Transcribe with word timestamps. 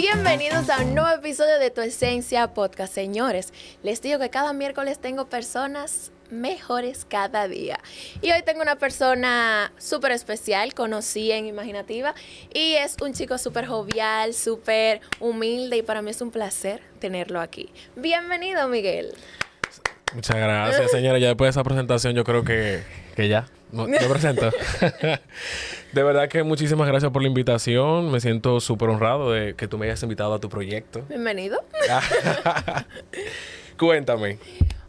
Bienvenidos 0.00 0.70
a 0.70 0.80
un 0.80 0.94
nuevo 0.94 1.10
episodio 1.10 1.58
de 1.58 1.70
Tu 1.70 1.82
Esencia 1.82 2.54
Podcast. 2.54 2.94
Señores, 2.94 3.52
les 3.82 4.00
digo 4.00 4.18
que 4.18 4.30
cada 4.30 4.54
miércoles 4.54 4.98
tengo 4.98 5.28
personas 5.28 6.10
mejores 6.30 7.04
cada 7.06 7.46
día. 7.48 7.78
Y 8.22 8.32
hoy 8.32 8.40
tengo 8.42 8.62
una 8.62 8.76
persona 8.76 9.72
súper 9.76 10.12
especial, 10.12 10.72
conocí 10.72 11.30
en 11.32 11.44
Imaginativa, 11.44 12.14
y 12.54 12.76
es 12.76 12.96
un 13.02 13.12
chico 13.12 13.36
súper 13.36 13.66
jovial, 13.66 14.32
súper 14.32 15.02
humilde, 15.20 15.76
y 15.76 15.82
para 15.82 16.00
mí 16.00 16.12
es 16.12 16.22
un 16.22 16.30
placer 16.30 16.80
tenerlo 16.98 17.38
aquí. 17.38 17.68
Bienvenido, 17.94 18.68
Miguel. 18.68 19.12
Muchas 20.14 20.36
gracias, 20.36 20.92
señora. 20.92 21.18
Ya 21.18 21.28
después 21.28 21.48
de 21.48 21.60
esa 21.60 21.62
presentación, 21.62 22.14
yo 22.14 22.24
creo 22.24 22.42
que, 22.42 22.82
que 23.16 23.28
ya. 23.28 23.48
No, 23.70 23.86
me 23.86 23.98
presento. 23.98 24.50
de 25.92 26.02
verdad 26.02 26.28
que 26.28 26.42
muchísimas 26.42 26.86
gracias 26.86 27.10
por 27.10 27.22
la 27.22 27.28
invitación. 27.28 28.10
Me 28.10 28.20
siento 28.20 28.60
súper 28.60 28.88
honrado 28.90 29.32
de 29.32 29.54
que 29.54 29.68
tú 29.68 29.78
me 29.78 29.86
hayas 29.86 30.02
invitado 30.02 30.34
a 30.34 30.38
tu 30.38 30.48
proyecto. 30.48 31.02
Bienvenido. 31.08 31.64
Cuéntame. 33.78 34.38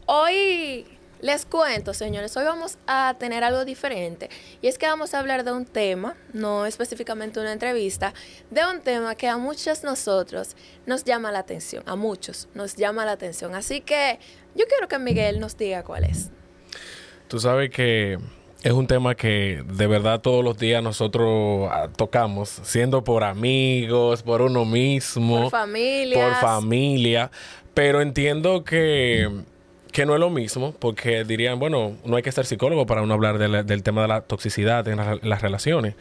Hoy 0.06 0.86
les 1.22 1.46
cuento, 1.46 1.94
señores, 1.94 2.36
hoy 2.36 2.46
vamos 2.46 2.78
a 2.88 3.16
tener 3.18 3.44
algo 3.44 3.64
diferente. 3.66 4.30
Y 4.62 4.68
es 4.68 4.78
que 4.78 4.88
vamos 4.88 5.14
a 5.14 5.20
hablar 5.20 5.44
de 5.44 5.52
un 5.52 5.66
tema, 5.66 6.16
no 6.34 6.66
específicamente 6.66 7.40
una 7.40 7.54
entrevista, 7.54 8.14
de 8.50 8.62
un 8.66 8.82
tema 8.82 9.16
que 9.16 9.28
a 9.28 9.38
muchos 9.38 9.84
nosotros 9.84 10.56
nos 10.86 11.04
llama 11.04 11.32
la 11.32 11.40
atención, 11.40 11.84
a 11.86 11.96
muchos 11.96 12.50
nos 12.54 12.76
llama 12.76 13.06
la 13.06 13.14
atención. 13.14 13.56
Así 13.56 13.82
que 13.82 14.20
yo 14.56 14.66
quiero 14.68 14.88
que 14.88 15.00
Miguel 15.00 15.40
nos 15.40 15.58
diga 15.58 15.84
cuál 15.84 16.04
es. 16.04 16.30
Tú 17.28 17.40
sabes 17.40 17.70
que 17.70 18.18
es 18.64 18.72
un 18.72 18.88
tema 18.88 19.16
que 19.16 19.64
de 19.66 19.88
verdad 19.88 20.22
todos 20.22 20.44
los 20.44 20.58
días 20.58 20.84
nosotros 20.84 21.70
ah, 21.72 21.90
tocamos, 21.96 22.50
siendo 22.64 23.04
por 23.04 23.24
amigos, 23.24 24.24
por 24.24 24.42
uno 24.42 24.66
mismo, 24.66 25.44
por 25.44 25.52
familia. 25.52 26.24
Por 26.24 26.36
familia. 26.36 27.32
Pero 27.74 28.02
entiendo 28.02 28.64
que 28.64 29.30
que 29.92 30.06
no 30.06 30.14
es 30.14 30.20
lo 30.20 30.30
mismo, 30.30 30.74
porque 30.80 31.24
dirían, 31.24 31.60
bueno, 31.60 31.98
no 32.06 32.16
hay 32.16 32.24
que 32.24 32.32
ser 32.32 32.46
psicólogo 32.46 32.86
para 32.86 33.02
uno 33.02 33.14
hablar 33.14 33.38
del 33.38 33.84
tema 33.84 34.04
de 34.04 34.08
la 34.08 34.22
toxicidad 34.22 34.88
en, 34.88 34.98
las 34.98 35.42
relaciones, 35.42 35.96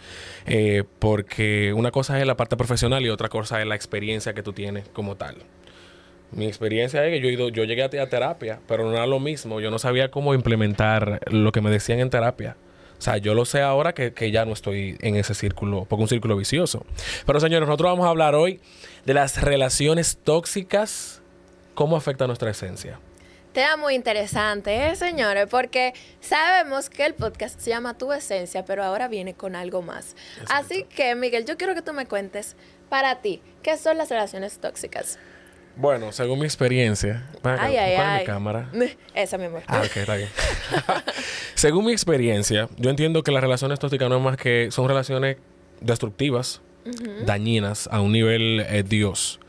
eh, 0.47 0.85
porque 0.99 1.73
una 1.75 1.91
cosa 1.91 2.19
es 2.21 2.27
la 2.27 2.37
parte 2.37 2.57
profesional 2.57 3.05
y 3.05 3.11
otra 3.11 3.29
cosa 3.29 3.61
es 3.61 3.67
la 3.67 3.75
experiencia 3.75 4.33
que 4.33 4.43
tú 4.43 4.53
tienes 4.53 4.89
como 4.91 5.17
tal. 5.17 5.37
Mi 6.33 6.47
experiencia 6.47 7.05
es 7.05 7.11
que 7.11 7.21
yo, 7.21 7.29
he 7.29 7.33
ido, 7.33 7.49
yo 7.49 7.65
llegué 7.65 7.83
a, 7.83 7.89
terapia, 7.89 8.61
pero 8.69 8.85
no 8.85 8.93
era 8.93 9.07
lo 9.07 9.19
mismo, 9.19 9.61
yo 9.61 9.71
no 9.71 9.79
sabía 9.79 10.11
cómo 10.11 10.35
implementar 10.35 11.21
lo 11.31 11.53
que 11.53 11.61
me 11.61 11.71
decían 11.71 12.01
en 12.01 12.11
terapia. 12.11 12.57
O 12.99 13.03
sea, 13.03 13.17
yo 13.17 13.35
lo 13.35 13.45
sé 13.45 13.63
ahora 13.63 13.95
que, 13.95 14.13
que 14.13 14.31
ya 14.31 14.45
no 14.45 14.53
estoy 14.53 14.97
en 15.01 15.17
ese 15.17 15.35
círculo, 15.35 15.87
porque 15.89 16.03
un 16.03 16.09
círculo 16.09 16.37
vicioso. 16.37 16.85
Pero 17.27 17.41
señores, 17.41 17.67
nosotros 17.67 17.93
vamos 17.93 18.07
a 18.07 18.11
hablar 18.11 18.35
hoy 18.35 18.61
de 19.07 19.15
las 19.15 19.41
relaciones 19.43 20.19
tóxicas, 20.23 21.23
cómo 21.75 21.97
afecta 21.97 22.27
nuestra 22.27 22.51
esencia. 22.51 23.01
Tema 23.53 23.77
muy 23.77 23.95
interesante, 23.97 24.87
¿eh, 24.87 24.95
señores? 24.95 25.49
Porque 25.51 25.93
sabemos 26.21 26.89
que 26.89 27.05
el 27.05 27.15
podcast 27.15 27.59
se 27.59 27.71
llama 27.71 27.99
Tu 27.99 28.13
Esencia, 28.13 28.65
pero 28.65 28.85
ahora 28.85 29.09
viene 29.09 29.35
con 29.35 29.57
algo 29.57 29.83
más. 29.83 30.15
Así 30.49 30.85
que, 30.85 31.17
Miguel, 31.17 31.47
yo 31.47 31.57
quiero 31.57 31.75
que 31.75 31.83
tú 31.83 31.93
me 31.93 32.07
cuentes 32.07 32.55
para 32.89 33.23
ti, 33.23 33.43
¿qué 33.65 33.77
son 33.77 33.99
las 33.99 34.09
relaciones 34.09 34.61
tóxicas? 34.61 35.19
Bueno, 35.81 36.13
según 36.13 36.41
mi 36.41 36.45
experiencia. 36.45 37.27
Ay, 37.43 37.77
ay, 37.77 37.95
ay. 37.95 38.21
mi 38.21 38.27
cámara? 38.27 38.69
Esa, 39.15 39.39
mi 39.39 39.47
amor. 39.47 39.63
Ah, 39.67 39.83
ok, 39.83 39.97
está 39.97 40.17
bien. 40.17 40.29
según 41.55 41.87
mi 41.87 41.93
experiencia, 41.93 42.69
yo 42.77 42.91
entiendo 42.91 43.23
que 43.23 43.33
las 43.33 43.43
relaciones 43.43 43.79
tóxicas 43.79 44.11
no 44.11 44.19
es 44.19 44.23
más 44.23 44.37
que 44.37 44.69
son 44.71 44.87
relaciones 44.89 45.39
destructivas, 45.81 46.61
dañinas, 47.25 47.89
a 47.91 48.03
un 48.03 48.13
nivel 48.13 48.61
eh, 48.69 48.83
Dios 48.87 49.41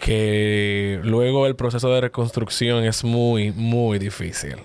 que 0.00 1.00
luego 1.02 1.46
el 1.46 1.56
proceso 1.56 1.90
de 1.90 2.02
reconstrucción 2.02 2.84
es 2.84 3.04
muy, 3.04 3.52
muy 3.52 3.98
difícil. 3.98 4.56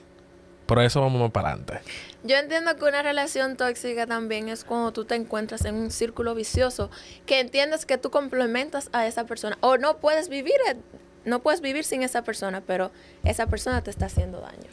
Por 0.71 0.81
eso 0.81 1.01
vamos 1.01 1.19
más 1.19 1.31
para 1.31 1.49
adelante. 1.49 1.81
Yo 2.23 2.37
entiendo 2.37 2.73
que 2.77 2.85
una 2.85 3.03
relación 3.03 3.57
tóxica 3.57 4.07
también 4.07 4.47
es 4.47 4.63
cuando 4.63 4.93
tú 4.93 5.03
te 5.03 5.15
encuentras 5.15 5.65
en 5.65 5.75
un 5.75 5.91
círculo 5.91 6.33
vicioso, 6.33 6.89
que 7.25 7.41
entiendes 7.41 7.85
que 7.85 7.97
tú 7.97 8.09
complementas 8.09 8.89
a 8.93 9.05
esa 9.05 9.25
persona 9.25 9.57
o 9.59 9.77
no 9.77 9.97
puedes 9.97 10.29
vivir, 10.29 10.55
eh, 10.69 10.77
no 11.25 11.41
puedes 11.41 11.59
vivir 11.59 11.83
sin 11.83 12.03
esa 12.03 12.21
persona, 12.21 12.63
pero 12.65 12.89
esa 13.25 13.47
persona 13.47 13.83
te 13.83 13.91
está 13.91 14.05
haciendo 14.05 14.39
daño. 14.39 14.69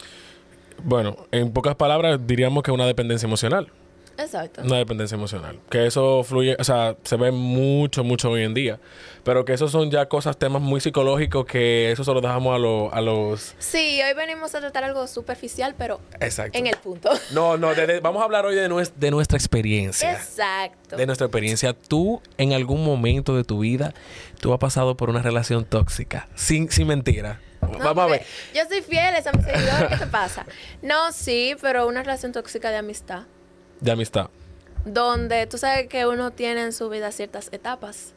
Bueno, 0.85 1.17
en 1.33 1.53
pocas 1.53 1.75
palabras 1.75 2.21
diríamos 2.25 2.63
que 2.63 2.71
una 2.71 2.87
dependencia 2.87 3.27
emocional. 3.27 3.73
Exacto. 4.19 4.63
Una 4.63 4.79
dependencia 4.79 5.15
emocional. 5.15 5.61
Que 5.71 5.87
eso 5.87 6.25
fluye, 6.25 6.57
o 6.59 6.65
sea, 6.65 6.97
se 7.05 7.17
ve 7.17 7.31
mucho, 7.31 8.03
mucho 8.03 8.31
hoy 8.31 8.43
en 8.43 8.53
día. 8.53 8.81
Pero 9.23 9.45
que 9.45 9.53
esos 9.53 9.71
son 9.71 9.91
ya 9.91 10.07
cosas, 10.07 10.37
temas 10.37 10.61
muy 10.61 10.81
psicológicos 10.81 11.47
que 11.47 11.93
eso 11.93 12.03
se 12.03 12.13
lo 12.13 12.21
dejamos 12.21 12.53
a, 12.53 12.97
a 12.97 13.01
los... 13.01 13.55
Sí, 13.59 14.01
hoy 14.03 14.15
venimos 14.15 14.55
a 14.55 14.61
tratar 14.61 14.83
algo 14.85 15.07
superficial, 15.07 15.75
pero 15.79 16.01
Exacto. 16.21 16.59
en 16.59 16.67
el 16.67 16.77
punto. 16.77 17.11
No, 17.33 17.57
no, 17.57 17.69
vamos 18.03 18.23
a 18.23 18.25
hablar 18.25 18.47
hoy 18.47 18.55
de, 18.57 18.91
de 18.97 19.11
nuestra 19.11 19.37
experiencia. 19.39 20.13
Exacto. 20.13 20.97
De 20.97 21.07
nuestra 21.07 21.27
experiencia. 21.27 21.73
Tú, 21.75 22.21
en 22.39 22.53
algún 22.53 22.85
momento 22.85 23.37
de 23.37 23.45
tu 23.45 23.61
vida, 23.61 23.95
tú 24.41 24.53
has 24.53 24.59
pasado 24.59 24.97
por 24.97 25.11
una 25.11 25.23
relación 25.23 25.65
tóxica. 25.65 26.29
Sin, 26.35 26.71
sin 26.71 26.89
mentira. 26.89 27.41
Vamos 27.61 28.05
a 28.05 28.07
ver. 28.07 28.25
Yo 28.55 28.63
soy 28.69 28.83
fiel 28.83 29.15
a 29.15 29.33
mis 29.33 29.45
seguidores. 29.45 29.89
¿Qué 29.91 29.97
te 29.97 30.07
pasa? 30.07 30.47
No, 30.83 31.13
sí, 31.13 31.55
pero 31.61 31.87
una 31.87 32.03
relación 32.03 32.33
tóxica 32.33 32.71
de 32.71 32.79
amistad 32.79 33.25
de 33.81 33.91
amistad. 33.91 34.31
Donde 34.85 35.47
tú 35.47 35.59
sabes 35.59 35.89
que 35.89 36.07
uno 36.07 36.31
tiene 36.31 36.63
en 36.63 36.73
su 36.73 36.89
vida 36.89 37.11
ciertas 37.13 37.49
etapas. 37.53 38.15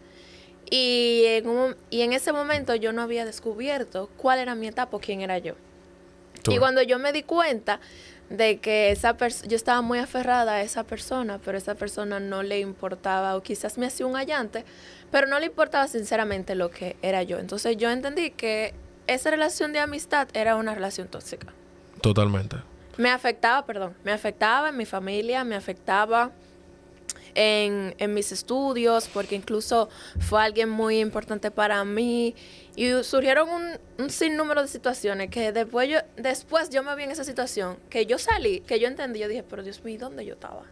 Y 0.69 1.23
en, 1.25 1.75
y 1.89 2.01
en 2.01 2.13
ese 2.13 2.31
momento 2.31 2.75
yo 2.75 2.93
no 2.93 3.01
había 3.01 3.25
descubierto 3.25 4.09
cuál 4.17 4.39
era 4.39 4.55
mi 4.55 4.67
etapa 4.67 4.95
o 4.95 4.99
quién 4.99 5.21
era 5.21 5.37
yo. 5.37 5.55
Y 6.49 6.57
cuando 6.57 6.81
yo 6.81 6.97
me 6.97 7.11
di 7.11 7.23
cuenta 7.23 7.79
de 8.29 8.59
que 8.59 8.91
esa 8.91 9.17
yo 9.17 9.55
estaba 9.55 9.81
muy 9.81 9.99
aferrada 9.99 10.53
a 10.55 10.61
esa 10.61 10.83
persona, 10.83 11.39
pero 11.43 11.57
esa 11.57 11.75
persona 11.75 12.19
no 12.19 12.43
le 12.43 12.59
importaba, 12.59 13.35
o 13.35 13.43
quizás 13.43 13.77
me 13.77 13.85
hacía 13.85 14.05
un 14.05 14.15
allante, 14.15 14.63
pero 15.11 15.27
no 15.27 15.37
le 15.39 15.47
importaba 15.47 15.87
sinceramente 15.87 16.55
lo 16.55 16.71
que 16.71 16.95
era 17.01 17.23
yo. 17.23 17.39
Entonces 17.39 17.77
yo 17.77 17.91
entendí 17.91 18.31
que 18.31 18.73
esa 19.07 19.29
relación 19.31 19.73
de 19.73 19.79
amistad 19.79 20.29
era 20.33 20.55
una 20.55 20.73
relación 20.73 21.09
tóxica. 21.09 21.47
Totalmente. 22.01 22.57
Me 22.97 23.09
afectaba, 23.09 23.65
perdón, 23.65 23.95
me 24.03 24.11
afectaba 24.11 24.69
en 24.69 24.77
mi 24.77 24.85
familia, 24.85 25.43
me 25.43 25.55
afectaba 25.55 26.31
en, 27.35 28.13
mis 28.13 28.31
estudios, 28.31 29.07
porque 29.07 29.35
incluso 29.35 29.89
fue 30.19 30.41
alguien 30.41 30.69
muy 30.69 30.99
importante 30.99 31.51
para 31.51 31.83
mí. 31.85 32.35
Y 32.75 32.91
surgieron 33.03 33.49
un, 33.97 34.09
sinnúmero 34.09 34.61
de 34.61 34.67
situaciones 34.67 35.29
que 35.29 35.51
después 35.51 35.89
yo, 35.89 35.99
después 36.17 36.69
yo 36.69 36.83
me 36.83 36.95
vi 36.95 37.03
en 37.03 37.11
esa 37.11 37.23
situación, 37.23 37.77
que 37.89 38.05
yo 38.05 38.17
salí, 38.17 38.61
que 38.61 38.79
yo 38.79 38.87
entendí, 38.87 39.19
yo 39.19 39.27
dije, 39.27 39.43
pero 39.43 39.63
Dios 39.63 39.83
mío, 39.83 39.97
¿dónde 39.99 40.25
yo 40.25 40.33
estaba? 40.33 40.63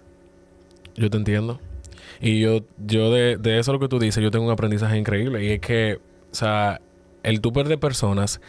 Yo 0.96 1.10
te 1.10 1.18
entiendo. 1.18 1.60
Y 2.22 2.42
yo, 2.42 2.62
yo 2.86 3.12
de, 3.12 3.38
de 3.38 3.60
eso 3.60 3.72
lo 3.72 3.80
que 3.80 3.88
tú 3.88 4.00
dices, 4.00 4.22
yo 4.24 4.32
tengo 4.32 4.46
un 4.46 4.52
aprendizaje 4.52 4.98
increíble. 4.98 5.44
Y 5.44 5.52
es 5.52 5.60
que, 5.60 6.00
o 6.32 6.36
sea, 6.36 6.82
el 7.24 7.42
tú 7.42 7.54
perder 7.54 7.80
personas 7.80 8.42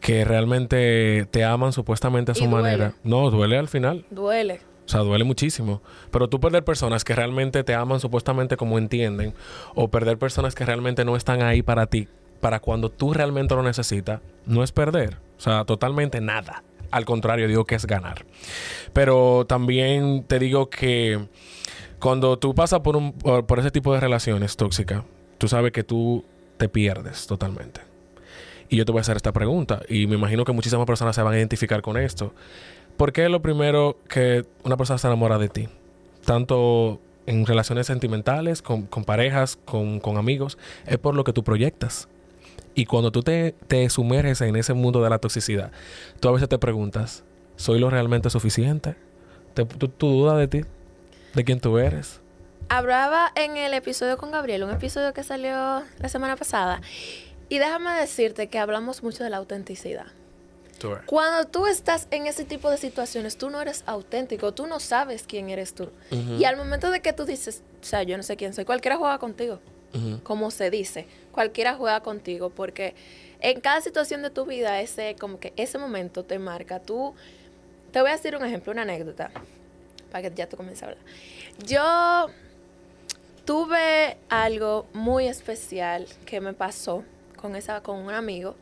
que 0.00 0.24
realmente 0.24 1.26
te 1.30 1.44
aman 1.44 1.72
supuestamente 1.72 2.32
a 2.32 2.34
su 2.34 2.46
manera. 2.46 2.94
No, 3.02 3.30
duele 3.30 3.58
al 3.58 3.68
final. 3.68 4.04
Duele. 4.10 4.60
O 4.88 4.90
sea, 4.90 5.00
duele 5.00 5.24
muchísimo. 5.24 5.82
Pero 6.10 6.28
tú 6.28 6.40
perder 6.40 6.64
personas 6.64 7.04
que 7.04 7.14
realmente 7.14 7.62
te 7.62 7.74
aman 7.74 8.00
supuestamente 8.00 8.56
como 8.56 8.78
entienden, 8.78 9.34
o 9.74 9.88
perder 9.88 10.18
personas 10.18 10.54
que 10.54 10.64
realmente 10.64 11.04
no 11.04 11.14
están 11.14 11.42
ahí 11.42 11.62
para 11.62 11.86
ti, 11.86 12.08
para 12.40 12.60
cuando 12.60 12.88
tú 12.88 13.12
realmente 13.12 13.54
lo 13.54 13.62
necesitas, 13.62 14.20
no 14.46 14.62
es 14.62 14.72
perder. 14.72 15.18
O 15.36 15.40
sea, 15.40 15.64
totalmente 15.64 16.20
nada. 16.20 16.62
Al 16.90 17.04
contrario, 17.04 17.48
digo 17.48 17.66
que 17.66 17.74
es 17.74 17.86
ganar. 17.86 18.24
Pero 18.94 19.44
también 19.46 20.24
te 20.24 20.38
digo 20.38 20.70
que 20.70 21.28
cuando 21.98 22.38
tú 22.38 22.54
pasas 22.54 22.80
por, 22.80 22.96
un, 22.96 23.12
por, 23.12 23.44
por 23.46 23.58
ese 23.58 23.70
tipo 23.70 23.92
de 23.92 24.00
relaciones 24.00 24.56
tóxicas, 24.56 25.02
tú 25.36 25.48
sabes 25.48 25.72
que 25.72 25.84
tú 25.84 26.24
te 26.56 26.70
pierdes 26.70 27.26
totalmente. 27.26 27.87
Y 28.68 28.76
yo 28.76 28.84
te 28.84 28.92
voy 28.92 28.98
a 28.98 29.02
hacer 29.02 29.16
esta 29.16 29.32
pregunta, 29.32 29.80
y 29.88 30.06
me 30.06 30.16
imagino 30.16 30.44
que 30.44 30.52
muchísimas 30.52 30.86
personas 30.86 31.14
se 31.16 31.22
van 31.22 31.32
a 31.34 31.38
identificar 31.38 31.80
con 31.82 31.96
esto. 31.96 32.34
¿Por 32.96 33.12
qué 33.12 33.24
es 33.24 33.30
lo 33.30 33.40
primero 33.40 33.96
que 34.08 34.44
una 34.64 34.76
persona 34.76 34.98
se 34.98 35.06
enamora 35.06 35.38
de 35.38 35.48
ti? 35.48 35.68
Tanto 36.24 37.00
en 37.26 37.46
relaciones 37.46 37.86
sentimentales, 37.86 38.60
con, 38.62 38.82
con 38.82 39.04
parejas, 39.04 39.58
con, 39.64 40.00
con 40.00 40.16
amigos, 40.18 40.58
es 40.86 40.98
por 40.98 41.14
lo 41.14 41.24
que 41.24 41.32
tú 41.32 41.42
proyectas. 41.44 42.08
Y 42.74 42.84
cuando 42.86 43.10
tú 43.10 43.22
te, 43.22 43.54
te 43.66 43.88
sumerges 43.90 44.40
en 44.42 44.54
ese 44.56 44.74
mundo 44.74 45.02
de 45.02 45.10
la 45.10 45.18
toxicidad, 45.18 45.72
tú 46.20 46.28
a 46.28 46.32
veces 46.32 46.48
te 46.48 46.58
preguntas, 46.58 47.24
¿soy 47.56 47.78
lo 47.78 47.88
realmente 47.90 48.30
suficiente? 48.30 48.96
Te- 49.54 49.64
tú, 49.64 49.88
tú 49.88 50.08
dudas 50.08 50.38
de 50.38 50.48
ti, 50.48 50.60
de 51.34 51.44
quién 51.44 51.60
tú 51.60 51.78
eres. 51.78 52.20
Hablaba 52.68 53.32
en 53.34 53.56
el 53.56 53.72
episodio 53.74 54.18
con 54.18 54.30
Gabriel, 54.30 54.62
un 54.64 54.70
episodio 54.70 55.12
que 55.14 55.22
salió 55.22 55.82
la 55.98 56.08
semana 56.08 56.36
pasada. 56.36 56.80
Y 57.48 57.58
déjame 57.58 57.92
decirte 57.92 58.48
que 58.48 58.58
hablamos 58.58 59.02
mucho 59.02 59.24
de 59.24 59.30
la 59.30 59.38
autenticidad. 59.38 60.06
Cuando 61.06 61.48
tú 61.48 61.66
estás 61.66 62.06
en 62.10 62.26
ese 62.26 62.44
tipo 62.44 62.70
de 62.70 62.76
situaciones, 62.76 63.36
tú 63.36 63.50
no 63.50 63.60
eres 63.60 63.82
auténtico, 63.86 64.54
tú 64.54 64.66
no 64.66 64.78
sabes 64.78 65.24
quién 65.26 65.50
eres 65.50 65.74
tú. 65.74 65.90
Y 66.10 66.44
al 66.44 66.56
momento 66.56 66.90
de 66.90 67.00
que 67.00 67.12
tú 67.12 67.24
dices, 67.24 67.62
o 67.82 67.84
sea, 67.84 68.04
yo 68.04 68.16
no 68.16 68.22
sé 68.22 68.36
quién 68.36 68.54
soy, 68.54 68.64
cualquiera 68.64 68.96
juega 68.96 69.18
contigo, 69.18 69.60
como 70.22 70.50
se 70.50 70.70
dice, 70.70 71.06
cualquiera 71.32 71.74
juega 71.74 72.00
contigo, 72.00 72.50
porque 72.50 72.94
en 73.40 73.60
cada 73.60 73.80
situación 73.80 74.22
de 74.22 74.30
tu 74.30 74.44
vida, 74.44 74.80
ese, 74.80 75.16
como 75.18 75.40
que 75.40 75.52
ese 75.56 75.78
momento 75.78 76.24
te 76.24 76.38
marca. 76.38 76.80
Tú, 76.80 77.14
te 77.90 78.00
voy 78.00 78.10
a 78.10 78.12
decir 78.12 78.36
un 78.36 78.44
ejemplo, 78.44 78.72
una 78.72 78.82
anécdota, 78.82 79.30
para 80.12 80.28
que 80.28 80.34
ya 80.36 80.48
tú 80.48 80.56
comiences 80.56 80.84
a 80.84 80.86
hablar. 80.86 81.02
Yo 81.66 82.28
tuve 83.44 84.16
algo 84.28 84.86
muy 84.92 85.26
especial 85.26 86.06
que 86.24 86.40
me 86.40 86.52
pasó 86.52 87.02
con, 87.38 87.56
esa, 87.56 87.82
con 87.82 87.96
un 87.96 88.12
amigo. 88.12 88.54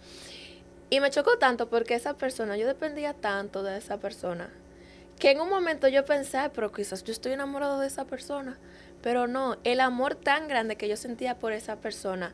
Y 0.88 1.00
me 1.00 1.11
chocó 1.11 1.37
tanto 1.38 1.69
porque 1.69 1.94
esa 1.94 2.14
persona, 2.14 2.56
yo 2.56 2.69
dependía 2.69 3.12
tanto 3.12 3.64
de 3.64 3.76
esa 3.76 3.96
persona, 3.99 4.50
que 5.19 5.32
en 5.32 5.40
un 5.40 5.49
momento 5.49 5.88
yo 5.88 6.05
pensé, 6.05 6.37
"Ay, 6.38 6.50
pero 6.55 6.70
quizás 6.70 7.02
yo 7.02 7.11
estoy 7.12 7.32
enamorado 7.32 7.81
de 7.81 7.88
esa 7.88 8.05
persona. 8.05 8.56
Pero 9.02 9.26
no, 9.26 9.56
el 9.64 9.81
amor 9.81 10.14
tan 10.14 10.49
grande 10.49 10.76
que 10.76 10.88
yo 10.88 10.96
sentía 10.96 11.38
por 11.38 11.52
esa 11.52 11.76
persona 11.76 12.32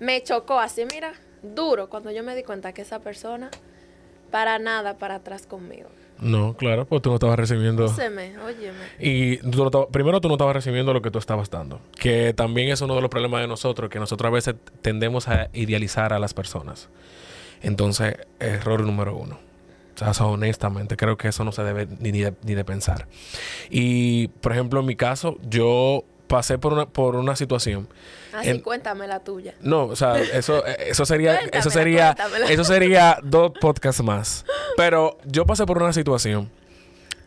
me 0.00 0.22
chocó 0.22 0.60
así, 0.60 0.84
mira, 0.84 1.12
duro, 1.42 1.88
cuando 1.90 2.10
yo 2.10 2.22
me 2.22 2.36
di 2.36 2.42
cuenta 2.42 2.72
que 2.72 2.82
esa 2.82 3.00
persona, 3.00 3.50
para 4.30 4.58
nada, 4.58 4.96
para 4.96 5.16
atrás 5.16 5.46
conmigo. 5.46 5.88
No, 6.20 6.54
claro, 6.56 6.84
pues 6.86 7.00
tú 7.02 7.10
no 7.10 7.16
estabas 7.16 7.38
recibiendo... 7.38 7.88
Séme, 7.88 8.36
óyeme. 8.38 8.76
Y 8.98 9.36
tú 9.38 9.58
no 9.58 9.66
estabas- 9.66 9.88
primero 9.92 10.20
tú 10.20 10.28
no 10.28 10.34
estabas 10.34 10.54
recibiendo 10.54 10.92
lo 10.92 11.00
que 11.02 11.10
tú 11.10 11.18
estabas 11.18 11.48
dando. 11.50 11.80
Que 11.98 12.34
también 12.34 12.70
es 12.70 12.80
uno 12.80 12.94
de 12.96 13.00
los 13.00 13.10
problemas 13.10 13.40
de 13.40 13.46
nosotros, 13.48 13.88
que 13.90 13.98
nosotros 14.00 14.28
a 14.28 14.32
veces 14.34 14.56
tendemos 14.82 15.28
a 15.28 15.48
idealizar 15.52 16.12
a 16.12 16.18
las 16.18 16.34
personas. 16.34 16.88
Entonces, 17.62 18.16
error 18.40 18.80
número 18.80 19.16
uno. 19.16 19.38
O 19.94 19.98
sea, 19.98 20.10
eso, 20.12 20.28
honestamente, 20.28 20.96
creo 20.96 21.16
que 21.16 21.28
eso 21.28 21.42
no 21.44 21.50
se 21.52 21.62
debe 21.64 21.88
ni 21.98 22.12
de, 22.12 22.34
ni 22.44 22.54
de 22.54 22.64
pensar. 22.64 23.06
Y, 23.70 24.28
por 24.28 24.52
ejemplo, 24.52 24.80
en 24.80 24.86
mi 24.86 24.94
caso, 24.96 25.38
yo 25.42 26.04
pasé 26.28 26.58
por 26.58 26.72
una, 26.72 26.86
por 26.86 27.16
una 27.16 27.34
situación. 27.34 27.88
Así, 28.32 28.50
En- 28.50 28.60
cuéntame 28.60 29.06
la 29.08 29.20
tuya. 29.20 29.54
No, 29.60 29.86
o 29.86 29.96
sea, 29.96 30.20
eso, 30.20 30.64
eh, 30.66 30.76
eso 30.88 31.04
sería, 31.04 31.36
eso 31.52 31.70
sería, 31.70 32.14
eso 32.48 32.62
sería 32.64 33.18
dos 33.24 33.52
podcasts 33.60 34.02
más. 34.02 34.44
Pero 34.76 35.18
yo 35.24 35.44
pasé 35.46 35.66
por 35.66 35.82
una 35.82 35.92
situación. 35.92 36.50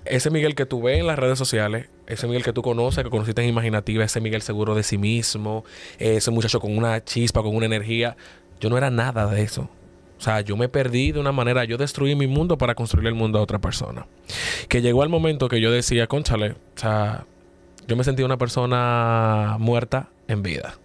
Ese 0.06 0.30
Miguel 0.32 0.56
que 0.56 0.66
tú 0.66 0.82
ves 0.82 1.00
en 1.00 1.06
las 1.08 1.20
redes 1.20 1.38
sociales, 1.38 1.88
ese 2.08 2.26
Miguel 2.28 2.44
que 2.44 2.54
tú 2.54 2.62
conoces, 2.64 3.04
que 3.04 3.10
conociste 3.10 3.42
en 3.44 3.50
Imaginativa, 3.50 4.04
ese 4.04 4.20
Miguel 4.22 4.42
seguro 4.42 4.74
de 4.74 4.84
sí 4.84 4.98
mismo, 4.98 5.64
ese 6.00 6.32
muchacho 6.32 6.60
con 6.60 6.76
una 6.76 7.04
chispa, 7.04 7.42
con 7.44 7.56
una 7.56 7.66
energía. 7.68 8.16
Yo 8.60 8.70
no 8.70 8.78
era 8.78 8.90
nada 8.90 9.28
de 9.28 9.44
eso. 9.44 9.70
O 10.18 10.24
sea, 10.24 10.42
yo 10.42 10.56
me 10.56 10.70
perdí 10.70 11.12
de 11.12 11.20
una 11.20 11.32
manera, 11.32 11.66
yo 11.66 11.78
destruí 11.78 12.16
mi 12.16 12.28
mundo 12.28 12.58
para 12.58 12.76
construir 12.76 13.08
el 13.08 13.16
mundo 13.16 13.40
a 13.40 13.42
otra 13.42 13.60
persona. 13.60 14.06
Que 14.70 14.82
llegó 14.82 15.04
el 15.04 15.10
momento 15.10 15.48
que 15.50 15.60
yo 15.62 15.72
decía, 15.72 16.06
conchale, 16.08 16.52
o 16.52 16.56
sea, 16.80 17.26
yo 17.88 17.96
me 17.96 18.04
sentí 18.04 18.24
una 18.24 18.38
persona 18.38 19.58
muerta 19.60 20.10
en 20.28 20.44
vida. 20.44 20.76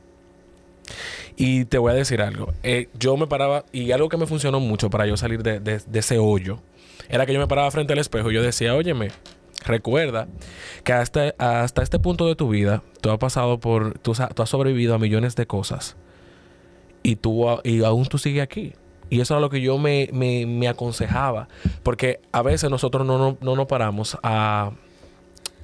Y 1.37 1.65
te 1.67 1.79
voy 1.79 1.93
a 1.93 1.95
decir 1.95 2.23
algo. 2.23 2.53
Eh, 2.63 2.89
yo 2.99 3.17
me 3.17 3.27
paraba, 3.27 3.65
y 3.73 3.93
algo 3.93 4.09
que 4.09 4.17
me 4.17 4.27
funcionó 4.27 4.61
mucho 4.61 4.89
para 4.91 5.07
yo 5.07 5.17
salir 5.17 5.43
de, 5.43 5.61
de- 5.61 5.81
ese 5.99 6.19
hoyo, 6.19 6.61
era 7.09 7.27
que 7.27 7.33
yo 7.35 7.39
me 7.41 7.47
paraba 7.47 7.71
frente 7.71 7.93
al 7.93 7.99
espejo 7.99 8.31
y 8.31 8.35
yo 8.35 8.43
decía, 8.43 8.75
óyeme, 8.75 9.09
recuerda 9.65 10.29
que 10.85 10.93
hasta, 10.93 11.35
hasta 11.39 11.83
este 11.83 11.99
punto 11.99 12.27
de 12.27 12.37
tu 12.37 12.49
vida, 12.49 12.83
tú 13.01 13.11
has 13.11 13.19
pasado 13.19 13.59
por, 13.61 13.99
tú, 13.99 14.15
tú 14.35 14.43
has 14.43 14.49
sobrevivido 14.49 14.95
a 14.95 14.99
millones 14.99 15.37
de 15.37 15.47
cosas. 15.47 15.97
Y 17.03 17.17
tú, 17.17 17.47
y 17.65 17.85
aún 17.85 18.07
tú 18.07 18.19
sigues 18.19 18.43
aquí. 18.43 18.73
Y 19.11 19.21
eso 19.21 19.35
era 19.35 19.41
lo 19.41 19.51
que 19.51 19.61
yo 19.61 19.79
me, 19.79 20.09
me- 20.13 20.47
me 20.47 20.67
aconsejaba. 20.69 21.49
Porque 21.83 22.21
a 22.33 22.43
veces 22.43 22.71
nosotros 22.71 23.07
no, 23.07 23.19
no, 23.19 23.37
no 23.41 23.55
nos 23.57 23.67
paramos 23.67 24.17
a, 24.23 24.73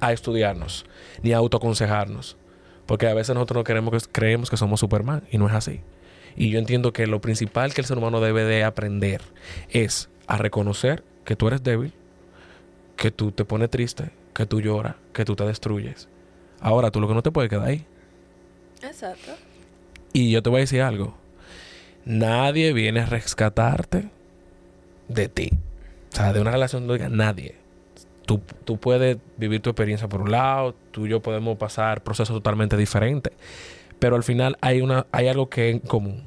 a 0.03 0.13
estudiarnos, 0.13 0.85
ni 1.21 1.33
a 1.33 1.37
autoaconsejarnos. 1.37 2.37
Porque 2.85 3.07
a 3.07 3.13
veces 3.13 3.33
nosotros 3.33 3.57
no 3.57 3.63
queremos 3.63 3.91
que, 3.91 4.11
creemos 4.11 4.49
que 4.49 4.57
somos 4.57 4.79
Superman 4.79 5.23
y 5.31 5.37
no 5.37 5.47
es 5.47 5.53
así. 5.53 5.81
Y 6.35 6.49
yo 6.49 6.59
entiendo 6.59 6.93
que 6.93 7.07
lo 7.07 7.21
principal 7.21 7.73
que 7.73 7.81
el 7.81 7.87
ser 7.87 7.97
humano 7.97 8.19
debe 8.19 8.43
de 8.43 8.63
aprender 8.63 9.21
es 9.69 10.09
a 10.27 10.37
reconocer 10.37 11.03
que 11.25 11.35
tú 11.35 11.47
eres 11.47 11.63
débil, 11.63 11.93
que 12.97 13.11
tú 13.11 13.31
te 13.31 13.45
pones 13.45 13.69
triste, 13.69 14.11
que 14.33 14.45
tú 14.45 14.61
lloras, 14.61 14.95
que 15.13 15.25
tú 15.25 15.35
te 15.35 15.45
destruyes. 15.45 16.09
Ahora 16.59 16.91
tú 16.91 16.99
lo 16.99 17.07
que 17.07 17.13
no 17.13 17.21
te 17.21 17.31
puede 17.31 17.49
quedar 17.49 17.67
ahí. 17.67 17.85
Exacto. 18.81 19.33
Y 20.11 20.31
yo 20.31 20.43
te 20.43 20.49
voy 20.49 20.59
a 20.59 20.61
decir 20.61 20.81
algo. 20.81 21.15
Nadie 22.05 22.73
viene 22.73 23.01
a 23.01 23.05
rescatarte 23.05 24.09
de 25.07 25.29
ti. 25.29 25.51
O 26.11 26.15
sea, 26.15 26.33
de 26.33 26.41
una 26.41 26.51
relación 26.51 26.87
tóxica, 26.87 27.09
nadie. 27.09 27.62
Tú, 28.25 28.41
tú 28.63 28.77
puedes 28.77 29.17
vivir 29.37 29.61
tu 29.61 29.69
experiencia 29.69 30.07
por 30.07 30.21
un 30.21 30.31
lado, 30.31 30.75
tú 30.91 31.05
y 31.05 31.09
yo 31.09 31.21
podemos 31.21 31.57
pasar 31.57 32.03
procesos 32.03 32.35
totalmente 32.35 32.77
diferentes. 32.77 33.33
Pero 33.99 34.15
al 34.15 34.23
final 34.23 34.57
hay, 34.61 34.81
una, 34.81 35.05
hay 35.11 35.27
algo 35.27 35.49
que 35.49 35.69
es 35.69 35.75
en 35.75 35.79
común. 35.79 36.23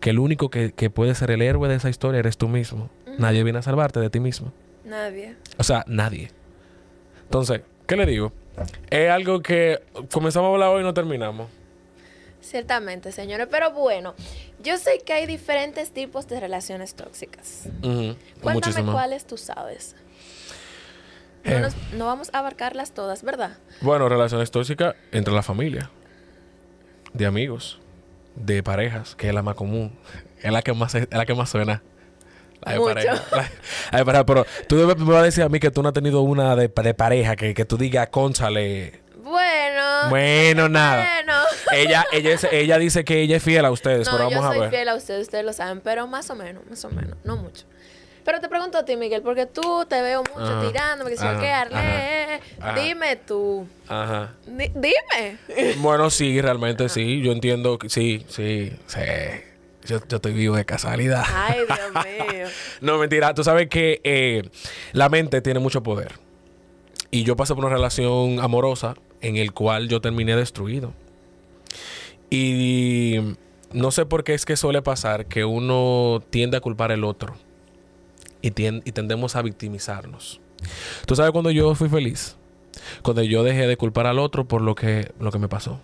Que 0.00 0.10
el 0.10 0.18
único 0.18 0.50
que, 0.50 0.72
que 0.72 0.90
puede 0.90 1.14
ser 1.14 1.30
el 1.30 1.42
héroe 1.42 1.68
de 1.68 1.76
esa 1.76 1.88
historia 1.88 2.18
eres 2.20 2.36
tú 2.36 2.48
mismo. 2.48 2.90
Nadie 3.18 3.44
viene 3.44 3.58
a 3.58 3.62
salvarte 3.62 4.00
de 4.00 4.10
ti 4.10 4.20
mismo. 4.20 4.52
Nadie. 4.84 5.36
O 5.58 5.62
sea, 5.62 5.84
nadie. 5.86 6.30
Entonces, 7.24 7.62
¿qué 7.86 7.96
le 7.96 8.06
digo? 8.06 8.32
Es 8.90 9.10
algo 9.10 9.40
que 9.40 9.80
comenzamos 10.12 10.48
a 10.48 10.52
hablar 10.52 10.68
hoy 10.70 10.80
y 10.80 10.84
no 10.84 10.94
terminamos. 10.94 11.48
Ciertamente, 12.40 13.12
señores. 13.12 13.46
Pero 13.50 13.72
bueno, 13.72 14.14
yo 14.62 14.76
sé 14.76 14.98
que 15.04 15.12
hay 15.12 15.26
diferentes 15.26 15.92
tipos 15.92 16.26
de 16.26 16.40
relaciones 16.40 16.94
tóxicas. 16.94 17.68
Cuéntame 17.80 18.54
muchísimo. 18.54 18.92
cuáles 18.92 19.26
tú 19.26 19.36
sabes. 19.36 19.94
No, 21.44 21.50
Eh. 21.52 21.60
nos- 21.60 21.76
no 21.94 22.06
vamos 22.06 22.30
a 22.32 22.38
abarcarlas 22.38 22.92
todas, 22.92 23.22
¿verdad? 23.22 23.58
Bueno, 23.80 24.08
relaciones 24.08 24.50
tóxicas 24.50 24.94
entre 25.10 25.34
la 25.34 25.42
familia, 25.42 25.90
de 27.12 27.26
amigos, 27.26 27.80
de 28.36 28.62
parejas, 28.62 29.14
que 29.16 29.28
es 29.28 29.34
la 29.34 29.42
más 29.42 29.54
común. 29.54 29.98
Es 30.42 30.52
la 30.52 30.62
que 30.62 30.72
más, 30.72 30.94
es 30.94 31.08
la 31.10 31.26
que 31.26 31.34
más 31.34 31.50
suena. 31.50 31.82
La 32.64 32.72
de 32.72 32.78
Mucho. 32.78 32.94
pareja. 32.94 33.22
La, 33.32 33.50
la 33.92 33.98
de 33.98 34.04
pareja, 34.04 34.26
pero 34.26 34.46
tú 34.68 34.76
debes- 34.76 34.96
me 34.96 35.04
vas 35.12 35.22
a 35.22 35.24
decir 35.24 35.42
a 35.42 35.48
mí 35.48 35.58
que 35.58 35.70
tú 35.70 35.82
no 35.82 35.88
has 35.88 35.94
tenido 35.94 36.20
una 36.22 36.54
de, 36.56 36.68
de 36.68 36.94
pareja, 36.94 37.34
que, 37.36 37.54
que 37.54 37.64
tú 37.64 37.76
digas, 37.76 38.08
conchale. 38.08 39.02
Bueno. 39.22 40.08
Bueno, 40.10 40.68
nada. 40.68 41.04
Bueno. 41.24 41.32
Ella, 41.72 42.04
ella, 42.12 42.34
es- 42.34 42.44
ella 42.52 42.78
dice 42.78 43.04
que 43.04 43.20
ella 43.22 43.36
es 43.36 43.42
fiel 43.42 43.64
a 43.64 43.70
ustedes, 43.70 44.06
No, 44.06 44.12
pero 44.12 44.24
vamos 44.30 44.40
yo 44.44 44.44
a 44.48 44.52
soy 44.52 44.60
ver. 44.60 44.70
fiel 44.70 44.88
a 44.90 44.94
ustedes, 44.94 45.22
ustedes 45.22 45.44
lo 45.44 45.52
saben, 45.52 45.80
pero 45.80 46.06
más 46.06 46.28
o 46.30 46.34
menos, 46.36 46.62
más 46.68 46.84
o 46.84 46.90
menos, 46.90 47.16
no 47.24 47.36
mucho. 47.36 47.64
Pero 48.24 48.40
te 48.40 48.48
pregunto 48.48 48.78
a 48.78 48.84
ti, 48.84 48.96
Miguel, 48.96 49.22
porque 49.22 49.46
tú 49.46 49.84
te 49.88 50.00
veo 50.00 50.22
mucho 50.22 50.52
Ajá, 50.52 50.60
tirándome, 50.60 51.10
que 51.10 51.16
si 51.16 51.24
yo 51.24 51.40
qué, 51.40 51.50
ajá, 51.50 52.74
dime 52.80 53.16
tú, 53.16 53.66
Ajá. 53.88 54.34
Di- 54.46 54.70
dime. 54.74 55.38
Bueno, 55.78 56.08
sí, 56.10 56.40
realmente 56.40 56.88
sí. 56.88 57.20
Yo 57.20 57.32
entiendo 57.32 57.78
que 57.78 57.88
sí, 57.88 58.24
sí, 58.28 58.72
sí. 58.86 59.00
Yo, 59.84 59.98
yo 60.08 60.16
estoy 60.16 60.32
vivo 60.32 60.54
de 60.54 60.64
casualidad. 60.64 61.24
Ay, 61.34 61.64
Dios 61.66 62.04
mío. 62.32 62.46
No, 62.80 62.98
mentira. 62.98 63.34
Tú 63.34 63.42
sabes 63.42 63.68
que 63.68 64.00
eh, 64.04 64.42
la 64.92 65.08
mente 65.08 65.40
tiene 65.42 65.58
mucho 65.58 65.82
poder. 65.82 66.12
Y 67.10 67.24
yo 67.24 67.34
pasé 67.36 67.54
por 67.56 67.64
una 67.64 67.74
relación 67.74 68.38
amorosa 68.40 68.94
en 69.20 69.36
el 69.36 69.52
cual 69.52 69.88
yo 69.88 70.00
terminé 70.00 70.36
destruido. 70.36 70.92
Y 72.30 73.16
no 73.72 73.90
sé 73.90 74.06
por 74.06 74.24
qué 74.24 74.34
es 74.34 74.44
que 74.44 74.56
suele 74.56 74.82
pasar 74.82 75.26
que 75.26 75.44
uno 75.44 76.22
tiende 76.30 76.56
a 76.56 76.60
culpar 76.60 76.92
al 76.92 77.04
otro 77.04 77.34
y, 78.42 78.50
tendemos 78.50 79.36
a 79.36 79.42
victimizarnos. 79.42 80.40
¿Tú 81.06 81.16
sabes 81.16 81.32
cuando 81.32 81.50
yo 81.50 81.74
fui 81.74 81.88
feliz? 81.88 82.36
Cuando 83.02 83.22
yo 83.22 83.42
dejé 83.44 83.66
de 83.66 83.76
culpar 83.76 84.06
al 84.06 84.18
otro 84.18 84.46
por 84.46 84.60
lo 84.62 84.74
que, 84.74 85.12
lo 85.20 85.30
que 85.30 85.38
me 85.38 85.48
pasó. 85.48 85.80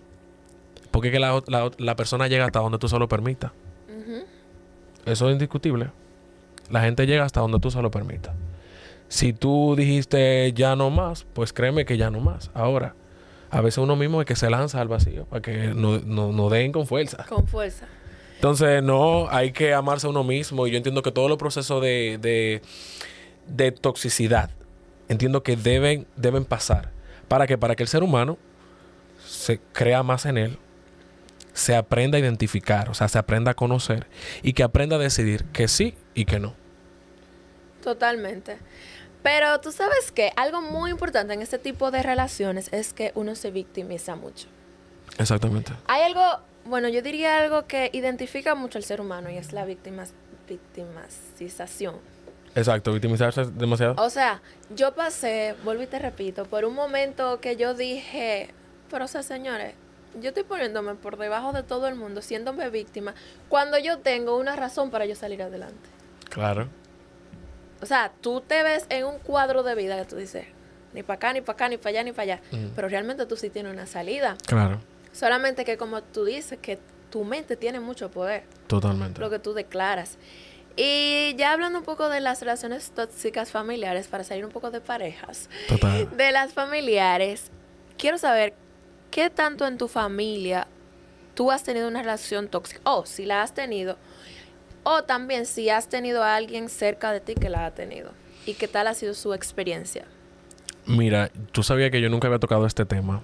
Porque 0.91 1.09
es 1.09 1.11
que 1.13 1.19
la, 1.19 1.41
la- 1.47 1.71
la 1.77 1.95
persona 1.95 2.27
llega 2.27 2.45
hasta 2.45 2.59
donde 2.59 2.77
tú 2.79 2.87
solo 2.89 3.07
permitas. 3.07 3.51
Eso 5.05 5.27
es 5.29 5.33
indiscutible. 5.33 5.91
La 6.69 6.81
gente 6.81 7.07
llega 7.07 7.23
hasta 7.23 7.39
donde 7.41 7.59
tú 7.59 7.71
solo 7.71 7.89
permitas. 7.89 8.35
Si 9.07 9.33
tú 9.33 9.75
dijiste 9.75 10.53
ya 10.53 10.75
no 10.75 10.89
más, 10.91 11.25
pues 11.33 11.51
créeme 11.53 11.85
que 11.85 11.97
ya 11.97 12.11
no 12.11 12.19
más. 12.19 12.51
Ahora, 12.53 12.95
a 13.49 13.61
veces 13.61 13.79
uno 13.79 13.95
mismo 13.95 14.21
es 14.21 14.27
que 14.27 14.35
se 14.35 14.49
lanza 14.49 14.79
al 14.81 14.87
vacío 14.87 15.25
para 15.25 15.41
que 15.41 15.73
no, 15.73 15.99
no, 15.99 16.31
no 16.31 16.49
den 16.49 16.71
con 16.71 16.85
fuerza. 16.85 17.25
Con 17.27 17.47
fuerza. 17.47 17.87
Entonces, 18.39 18.81
no, 18.81 19.27
hay 19.29 19.51
que 19.51 19.73
amarse 19.73 20.07
a 20.07 20.11
uno 20.11 20.23
mismo. 20.23 20.65
Y 20.65 20.71
yo 20.71 20.77
entiendo 20.77 21.01
que 21.01 21.11
todos 21.11 21.27
los 21.27 21.37
procesos 21.37 21.81
de, 21.81 22.17
de, 22.21 22.61
de 23.47 23.73
toxicidad, 23.73 24.49
entiendo 25.09 25.43
que 25.43 25.57
deben, 25.57 26.07
deben 26.15 26.45
pasar. 26.45 26.89
¿Para 27.27 27.47
qué? 27.47 27.57
Para 27.57 27.75
que 27.75 27.83
el 27.83 27.89
ser 27.89 28.01
humano 28.01 28.37
se 29.25 29.59
crea 29.73 30.03
más 30.03 30.25
en 30.25 30.37
él, 30.37 30.57
se 31.51 31.75
aprenda 31.75 32.17
a 32.17 32.21
identificar, 32.21 32.89
o 32.89 32.93
sea, 32.93 33.09
se 33.09 33.19
aprenda 33.19 33.51
a 33.51 33.53
conocer 33.55 34.07
y 34.41 34.53
que 34.53 34.63
aprenda 34.63 34.95
a 34.95 34.99
decidir 34.99 35.43
que 35.51 35.67
sí 35.67 35.95
y 36.13 36.23
que 36.23 36.39
no. 36.39 36.55
Totalmente. 37.83 38.57
Pero 39.21 39.59
tú 39.59 39.73
sabes 39.73 40.13
que 40.13 40.31
algo 40.37 40.61
muy 40.61 40.91
importante 40.91 41.33
en 41.33 41.41
este 41.41 41.59
tipo 41.59 41.91
de 41.91 42.03
relaciones 42.03 42.71
es 42.71 42.93
que 42.93 43.11
uno 43.15 43.35
se 43.35 43.51
victimiza 43.51 44.15
mucho. 44.15 44.47
Exactamente. 45.17 45.73
Hay 45.87 46.03
algo, 46.03 46.21
bueno, 46.65 46.89
yo 46.89 47.01
diría 47.01 47.37
algo 47.39 47.65
que 47.65 47.89
identifica 47.93 48.55
mucho 48.55 48.77
al 48.77 48.83
ser 48.83 49.01
humano 49.01 49.29
y 49.29 49.37
es 49.37 49.53
la 49.53 49.65
victimas, 49.65 50.13
victimización. 50.47 51.95
Exacto, 52.55 52.91
victimizarse 52.91 53.45
demasiado. 53.45 53.95
O 53.97 54.09
sea, 54.09 54.41
yo 54.75 54.93
pasé, 54.93 55.55
vuelvo 55.63 55.83
y 55.83 55.87
te 55.87 55.99
repito, 55.99 56.45
por 56.45 56.65
un 56.65 56.73
momento 56.73 57.39
que 57.39 57.55
yo 57.55 57.73
dije, 57.73 58.49
pero 58.89 59.05
o 59.05 59.07
sea, 59.07 59.23
señores, 59.23 59.73
yo 60.19 60.29
estoy 60.29 60.43
poniéndome 60.43 60.95
por 60.95 61.17
debajo 61.17 61.53
de 61.53 61.63
todo 61.63 61.87
el 61.87 61.95
mundo, 61.95 62.21
siéndome 62.21 62.69
víctima, 62.69 63.13
cuando 63.47 63.77
yo 63.77 63.99
tengo 63.99 64.37
una 64.37 64.55
razón 64.55 64.89
para 64.89 65.05
yo 65.05 65.15
salir 65.15 65.43
adelante. 65.43 65.89
Claro. 66.29 66.67
O 67.81 67.85
sea, 67.85 68.11
tú 68.21 68.41
te 68.41 68.61
ves 68.63 68.85
en 68.89 69.05
un 69.05 69.19
cuadro 69.19 69.63
de 69.63 69.75
vida 69.75 69.97
que 69.97 70.05
tú 70.05 70.15
dices, 70.15 70.45
ni 70.93 71.03
para 71.03 71.15
acá, 71.15 71.33
ni 71.33 71.41
para 71.41 71.53
acá, 71.53 71.69
ni 71.69 71.77
para 71.77 71.89
allá, 71.89 72.03
ni 72.03 72.11
para 72.11 72.23
allá. 72.23 72.41
Pero 72.75 72.89
realmente 72.89 73.25
tú 73.25 73.37
sí 73.37 73.49
tienes 73.49 73.71
una 73.71 73.85
salida. 73.85 74.35
Claro. 74.47 74.79
Solamente 75.11 75.65
que 75.65 75.77
como 75.77 76.01
tú 76.03 76.25
dices, 76.25 76.59
que 76.61 76.79
tu 77.09 77.23
mente 77.23 77.55
tiene 77.57 77.79
mucho 77.79 78.11
poder, 78.11 78.43
Totalmente. 78.67 79.19
lo 79.19 79.29
que 79.29 79.39
tú 79.39 79.53
declaras. 79.53 80.17
Y 80.75 81.35
ya 81.35 81.51
hablando 81.51 81.79
un 81.79 81.85
poco 81.85 82.07
de 82.09 82.21
las 82.21 82.39
relaciones 82.41 82.91
tóxicas 82.91 83.51
familiares, 83.51 84.07
para 84.07 84.23
salir 84.23 84.45
un 84.45 84.51
poco 84.51 84.71
de 84.71 84.79
parejas, 84.79 85.49
Total. 85.67 86.15
de 86.15 86.31
las 86.31 86.53
familiares, 86.53 87.51
quiero 87.97 88.17
saber 88.17 88.53
qué 89.11 89.29
tanto 89.29 89.65
en 89.67 89.77
tu 89.77 89.87
familia 89.87 90.67
tú 91.33 91.51
has 91.51 91.63
tenido 91.63 91.87
una 91.87 92.01
relación 92.01 92.47
tóxica, 92.47 92.79
o 92.83 93.05
si 93.05 93.25
la 93.25 93.41
has 93.41 93.53
tenido, 93.53 93.97
o 94.83 95.03
también 95.03 95.45
si 95.45 95.69
has 95.69 95.89
tenido 95.89 96.23
a 96.23 96.35
alguien 96.35 96.69
cerca 96.69 97.11
de 97.11 97.19
ti 97.19 97.33
que 97.35 97.49
la 97.49 97.65
ha 97.65 97.71
tenido, 97.71 98.11
y 98.45 98.53
qué 98.53 98.67
tal 98.67 98.87
ha 98.87 98.93
sido 98.93 99.13
su 99.13 99.33
experiencia. 99.33 100.05
Mira, 100.85 101.29
tú 101.51 101.61
sabías 101.63 101.91
que 101.91 101.99
yo 102.01 102.09
nunca 102.09 102.27
había 102.27 102.39
tocado 102.39 102.65
este 102.65 102.85
tema, 102.85 103.21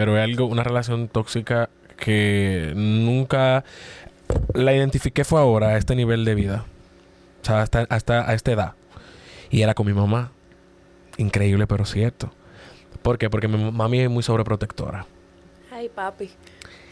pero 0.00 0.16
es 0.16 0.24
algo, 0.24 0.46
una 0.46 0.62
relación 0.62 1.08
tóxica 1.08 1.68
que 1.98 2.72
nunca 2.74 3.64
la 4.54 4.72
identifiqué 4.72 5.24
fue 5.24 5.38
ahora 5.42 5.68
a 5.68 5.76
este 5.76 5.94
nivel 5.94 6.24
de 6.24 6.34
vida. 6.34 6.64
O 7.42 7.44
sea, 7.44 7.60
hasta, 7.60 7.80
hasta 7.90 8.26
a 8.26 8.32
esta 8.32 8.50
edad. 8.50 8.72
Y 9.50 9.60
era 9.60 9.74
con 9.74 9.84
mi 9.86 9.92
mamá. 9.92 10.32
Increíble, 11.18 11.66
pero 11.66 11.84
cierto. 11.84 12.32
¿Por 13.02 13.18
qué? 13.18 13.28
Porque 13.28 13.46
mi 13.46 13.70
mami 13.70 14.00
es 14.00 14.08
muy 14.08 14.22
sobreprotectora. 14.22 15.04
Ay, 15.70 15.90
papi. 15.90 16.30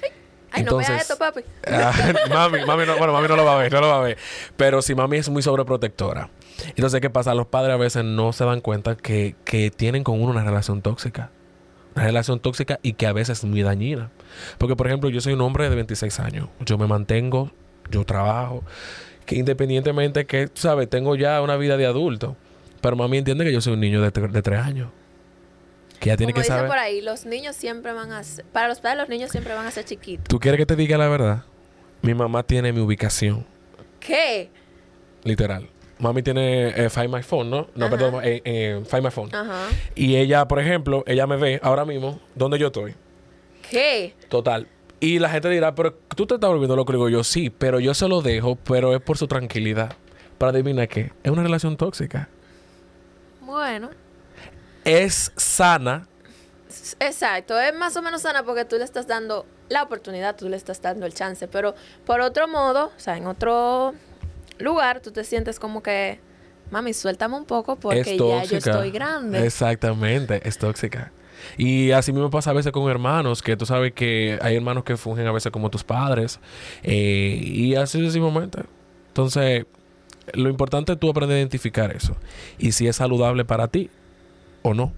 Ay, 0.03 0.11
Ay, 0.51 0.65
no 0.65 0.77
vea 0.77 0.89
Entonces- 0.89 1.01
esto, 1.01 1.17
papi. 1.17 1.41
Ah, 1.67 1.95
mami, 2.29 2.63
mami 2.67 2.85
no, 2.85 2.99
bueno, 2.99 3.15
mami 3.15 3.27
no 3.27 3.37
lo 3.37 3.47
va 3.47 3.55
a 3.55 3.63
ver, 3.63 3.73
no 3.73 3.81
lo 3.81 3.89
va 3.89 4.01
a 4.01 4.03
ver. 4.03 4.19
Pero 4.59 4.83
si 4.83 4.95
mami 4.95 5.17
es 5.17 5.31
muy 5.31 5.41
sobreprotectora. 5.43 6.29
Entonces, 6.77 7.01
¿qué 7.01 7.09
pasa? 7.09 7.35
Los 7.35 7.47
padres 7.47 7.73
a 7.73 7.79
veces 7.79 8.05
no 8.05 8.35
se 8.35 8.45
dan 8.45 8.61
cuenta 8.61 8.99
que, 8.99 9.35
que 9.47 9.71
tienen 9.71 10.05
con 10.05 10.21
uno 10.21 10.33
una 10.33 10.45
relación 10.45 10.83
tóxica. 10.83 11.31
Relación 11.99 12.41
tóxica 12.41 12.79
y 12.83 12.93
que 12.95 13.07
a 13.07 13.13
veces 13.13 13.39
es 13.39 13.45
muy 13.45 13.63
dañina. 13.63 14.11
Porque, 14.59 14.77
por 14.77 14.87
ejemplo, 14.87 15.11
yo 15.11 15.21
soy 15.21 15.33
un 15.33 15.41
hombre 15.41 15.69
de 15.69 15.75
26 15.77 16.21
años. 16.21 16.49
Yo 16.65 16.79
me 16.79 16.87
mantengo, 16.87 17.51
yo 17.91 18.05
trabajo. 18.05 18.63
Que 19.27 19.37
independientemente 19.37 20.27
que, 20.27 20.49
sabes, 20.55 20.89
tengo 20.89 21.17
ya 21.17 21.41
una 21.43 21.57
vida 21.57 21.77
de 21.77 21.87
adulto. 21.87 22.37
Pero 22.81 22.97
mami 22.97 23.19
entiende 23.19 23.45
que 23.45 23.53
yo 23.53 23.61
soy 23.61 23.75
un 23.75 23.81
niño 23.81 24.01
de, 24.01 24.11
de 24.11 24.43
3 24.43 24.61
años. 24.61 24.89
Que 26.01 26.11
ya 26.11 26.17
tiene 26.17 26.33
Como 26.33 26.43
que 26.43 26.49
saber. 26.49 26.69
por 26.69 26.79
ahí, 26.79 27.01
los 27.01 27.27
niños 27.27 27.57
siempre 27.57 27.93
van 27.93 28.13
a 28.13 28.23
ser, 28.23 28.45
para 28.45 28.69
los 28.69 28.79
padres 28.79 28.99
los 29.01 29.09
niños 29.09 29.31
siempre 29.33 29.53
van 29.55 29.67
a 29.67 29.71
ser 29.73 29.85
chiquitos. 29.85 30.25
¿Tú 30.29 30.39
quieres 30.39 30.59
que 30.59 30.67
te 30.67 30.77
diga 30.77 30.97
la 30.97 31.09
verdad? 31.09 31.43
Mi 32.03 32.15
mamá 32.15 32.45
tiene 32.45 32.73
mi 32.73 32.81
ubicación. 32.81 33.45
¿Qué? 33.99 34.49
Literal. 35.25 35.69
Mami 35.99 36.23
tiene 36.23 36.69
eh, 36.69 36.91
Find 36.91 37.13
My 37.13 37.23
Phone, 37.23 37.51
¿no? 37.51 37.69
No, 37.75 37.87
Ajá. 37.87 37.97
perdón, 37.97 38.21
eh, 38.25 38.41
eh, 38.45 38.83
Find 38.89 39.03
My 39.03 39.11
Phone. 39.11 39.35
Ajá. 39.35 39.69
Y 39.95 40.17
ella, 40.17 40.47
por 40.47 40.61
ejemplo, 40.61 41.03
ella 41.07 41.27
me 41.27 41.37
ve 41.37 41.61
ahora 41.63 41.85
mismo 41.85 42.21
donde 42.35 42.59
yo 42.59 42.69
estoy. 42.69 42.95
¿Qué? 43.71 44.15
Total. 44.29 44.69
Y 45.01 45.19
la 45.19 45.29
gente 45.29 45.49
dirá, 45.49 45.75
pero 45.75 45.95
tú 45.95 46.27
te 46.27 46.35
estás 46.35 46.51
volviendo 46.51 46.77
loco. 46.77 46.93
Le 46.93 46.99
digo 46.99 47.09
yo, 47.09 47.25
sí, 47.25 47.51
pero 47.51 47.81
yo 47.81 47.95
se 47.95 48.09
lo 48.09 48.23
dejo, 48.23 48.57
pero 48.57 48.95
es 48.95 49.01
por 49.01 49.19
su 49.19 49.27
tranquilidad. 49.27 49.93
Para 50.39 50.51
adivinar 50.51 50.89
qué. 50.89 51.13
Es 51.23 51.31
una 51.33 51.43
relación 51.43 51.77
tóxica. 51.77 52.29
Bueno. 53.41 53.91
Es 54.85 55.33
sana. 55.37 56.07
Exacto, 57.01 57.59
es 57.59 57.75
más 57.75 57.97
o 57.97 58.03
menos 58.03 58.23
sana 58.23 58.43
porque 58.43 58.65
tú 58.65 58.77
le 58.77 58.85
estás 58.85 59.07
dando 59.07 59.47
la 59.69 59.83
oportunidad, 59.83 60.37
tú 60.37 60.49
le 60.49 60.57
estás 60.57 60.81
dando 60.83 61.07
el 61.07 61.15
chance, 61.15 61.49
pero 61.49 61.75
por 62.05 62.21
otro 62.21 62.47
modo, 62.47 62.87
o 62.87 63.01
sea, 63.01 63.17
en 63.17 63.27
otro 63.27 63.95
lugar, 64.59 65.01
tú 65.01 65.11
te 65.11 65.25
sientes 65.25 65.59
como 65.59 65.83
que, 65.83 66.21
mami, 66.71 66.93
suéltame 66.93 67.37
un 67.37 67.45
poco 67.45 67.77
porque 67.77 68.17
ya 68.17 68.45
yo 68.45 68.59
estoy 68.59 68.91
grande. 68.91 69.45
Exactamente, 69.45 70.47
es 70.47 70.59
tóxica. 70.59 71.13
Y 71.57 71.93
así 71.93 72.13
mismo 72.13 72.31
pasa 72.31 72.51
a 72.51 72.53
veces 72.53 72.73
con 72.73 72.91
hermanos, 72.91 73.43
que 73.43 73.57
tú 73.57 73.65
sabes 73.67 73.93
que 73.93 74.39
hay 74.43 74.57
hermanos 74.57 74.85
que 74.85 74.97
fungen 74.97 75.27
a 75.27 75.33
veces 75.33 75.53
como 75.53 75.71
tus 75.71 75.85
padres. 75.85 76.41
eh, 76.83 77.41
y 77.43 77.75
así 77.75 77.99
sucesivamente. 77.99 78.63
Entonces, 79.09 79.67
lo 80.35 80.49
importante 80.49 80.93
es 80.93 80.99
tú 80.99 81.11
aprender 81.11 81.37
a 81.37 81.41
identificar 81.41 81.95
eso. 81.95 82.17
Y 82.59 82.73
si 82.73 82.87
es 82.87 82.97
saludable 82.97 83.45
para 83.45 83.69
ti 83.69 83.91
o 84.63 84.75
no. 84.75 84.93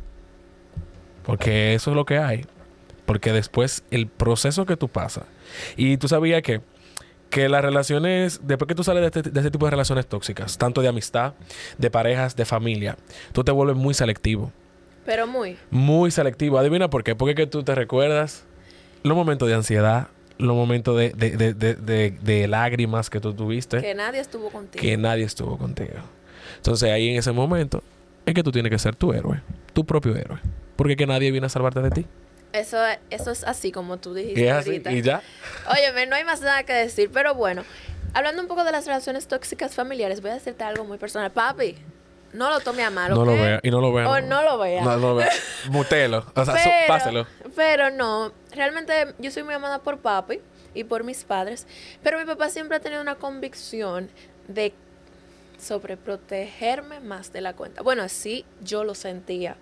Porque 1.24 1.74
eso 1.74 1.90
es 1.90 1.96
lo 1.96 2.04
que 2.04 2.18
hay. 2.18 2.46
Porque 3.06 3.32
después 3.32 3.84
el 3.90 4.06
proceso 4.06 4.66
que 4.66 4.76
tú 4.76 4.88
pasas. 4.88 5.24
Y 5.76 5.96
tú 5.96 6.08
sabías 6.08 6.42
que, 6.42 6.60
que 7.30 7.48
las 7.48 7.62
relaciones, 7.62 8.40
después 8.42 8.68
que 8.68 8.74
tú 8.74 8.84
sales 8.84 9.00
de 9.00 9.06
este, 9.20 9.30
de 9.30 9.40
este 9.40 9.50
tipo 9.50 9.64
de 9.66 9.70
relaciones 9.70 10.06
tóxicas, 10.06 10.58
tanto 10.58 10.82
de 10.82 10.88
amistad, 10.88 11.34
de 11.78 11.90
parejas, 11.90 12.36
de 12.36 12.44
familia, 12.44 12.96
tú 13.32 13.44
te 13.44 13.52
vuelves 13.52 13.76
muy 13.76 13.94
selectivo. 13.94 14.52
Pero 15.06 15.26
muy. 15.26 15.56
Muy 15.70 16.10
selectivo. 16.10 16.58
Adivina 16.58 16.90
por 16.90 17.02
qué. 17.02 17.14
Porque 17.14 17.30
es 17.30 17.36
que 17.36 17.46
tú 17.46 17.62
te 17.62 17.74
recuerdas 17.74 18.44
los 19.02 19.16
momentos 19.16 19.48
de 19.48 19.54
ansiedad, 19.54 20.08
los 20.38 20.54
momentos 20.54 20.96
de, 20.98 21.10
de, 21.10 21.54
de, 21.54 22.10
de, 22.20 22.48
lágrimas 22.48 23.10
que 23.10 23.20
tú 23.20 23.32
tuviste, 23.32 23.80
Que 23.80 23.94
nadie 23.94 24.20
estuvo 24.20 24.50
contigo. 24.50 24.80
que 24.80 24.96
nadie 24.96 25.24
estuvo 25.24 25.56
contigo. 25.56 25.94
Entonces 26.56 26.90
ahí 26.90 27.08
en 27.08 27.16
ese 27.16 27.32
momento 27.32 27.82
es 28.26 28.34
que 28.34 28.42
tú 28.42 28.52
tienes 28.52 28.70
que 28.70 28.78
ser 28.78 28.94
tu 28.94 29.12
héroe, 29.12 29.40
tu 29.72 29.84
propio 29.84 30.14
héroe. 30.16 30.38
Porque 30.76 30.92
es 30.92 30.96
que 30.98 31.06
nadie 31.06 31.30
viene 31.30 31.46
a 31.46 31.50
salvarte 31.50 31.80
de 31.80 31.90
ti. 31.90 32.06
Eso, 32.52 32.78
eso 33.10 33.30
es 33.30 33.44
así 33.44 33.70
como 33.72 33.98
tú 33.98 34.12
dijiste 34.14 34.40
Y 34.40 34.46
es 34.48 34.52
así, 34.52 34.70
ahorita. 34.70 34.92
y 34.92 35.02
ya. 35.02 35.22
Óyeme, 35.70 36.06
no 36.06 36.16
hay 36.16 36.24
más 36.24 36.40
nada 36.40 36.64
que 36.64 36.72
decir, 36.72 37.10
pero 37.12 37.34
bueno, 37.34 37.64
hablando 38.12 38.42
un 38.42 38.48
poco 38.48 38.64
de 38.64 38.72
las 38.72 38.86
relaciones 38.86 39.28
tóxicas 39.28 39.74
familiares, 39.74 40.20
voy 40.20 40.30
a 40.32 40.34
decirte 40.34 40.64
algo 40.64 40.84
muy 40.84 40.98
personal. 40.98 41.30
Papi, 41.30 41.76
no 42.32 42.50
lo 42.50 42.60
tome 42.60 42.82
a 42.82 42.90
mal, 42.90 43.12
No 43.12 43.24
lo 43.24 43.32
vea. 43.32 43.60
Y 43.62 43.70
no 43.70 43.80
lo 43.80 43.92
vea. 43.92 44.08
O 44.08 44.20
no 44.20 44.42
lo 44.42 44.58
vea. 44.58 44.82
No, 44.82 44.90
no 44.96 44.98
lo 44.98 45.14
vea. 45.16 45.30
Mutelo. 45.70 46.26
O 46.34 46.44
sea, 46.44 46.58
so- 46.58 46.70
páselo. 46.88 47.26
pero 47.54 47.90
no, 47.90 48.32
realmente 48.52 49.14
yo 49.18 49.30
soy 49.30 49.42
muy 49.44 49.54
amada 49.54 49.78
por 49.80 49.98
papi 49.98 50.40
y 50.74 50.84
por 50.84 51.04
mis 51.04 51.24
padres, 51.24 51.66
pero 52.02 52.18
mi 52.18 52.24
papá 52.24 52.48
siempre 52.48 52.76
ha 52.76 52.80
tenido 52.80 53.00
una 53.02 53.14
convicción 53.16 54.08
de 54.48 54.72
sobreprotegerme 55.58 57.00
más 57.00 57.32
de 57.32 57.40
la 57.40 57.52
cuenta. 57.54 57.82
Bueno, 57.82 58.08
sí, 58.08 58.44
yo 58.62 58.84
lo 58.84 58.94
sentía. 58.94 59.56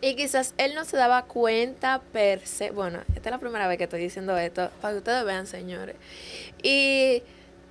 Y 0.00 0.14
quizás 0.14 0.54
él 0.58 0.74
no 0.74 0.84
se 0.84 0.96
daba 0.96 1.24
cuenta 1.24 2.02
per 2.12 2.46
se. 2.46 2.70
Bueno, 2.70 3.00
esta 3.14 3.28
es 3.28 3.32
la 3.32 3.38
primera 3.38 3.66
vez 3.66 3.78
que 3.78 3.84
estoy 3.84 4.00
diciendo 4.00 4.36
esto, 4.36 4.70
para 4.80 4.92
que 4.92 4.98
ustedes 4.98 5.24
vean, 5.24 5.46
señores. 5.46 5.96
Y 6.62 7.22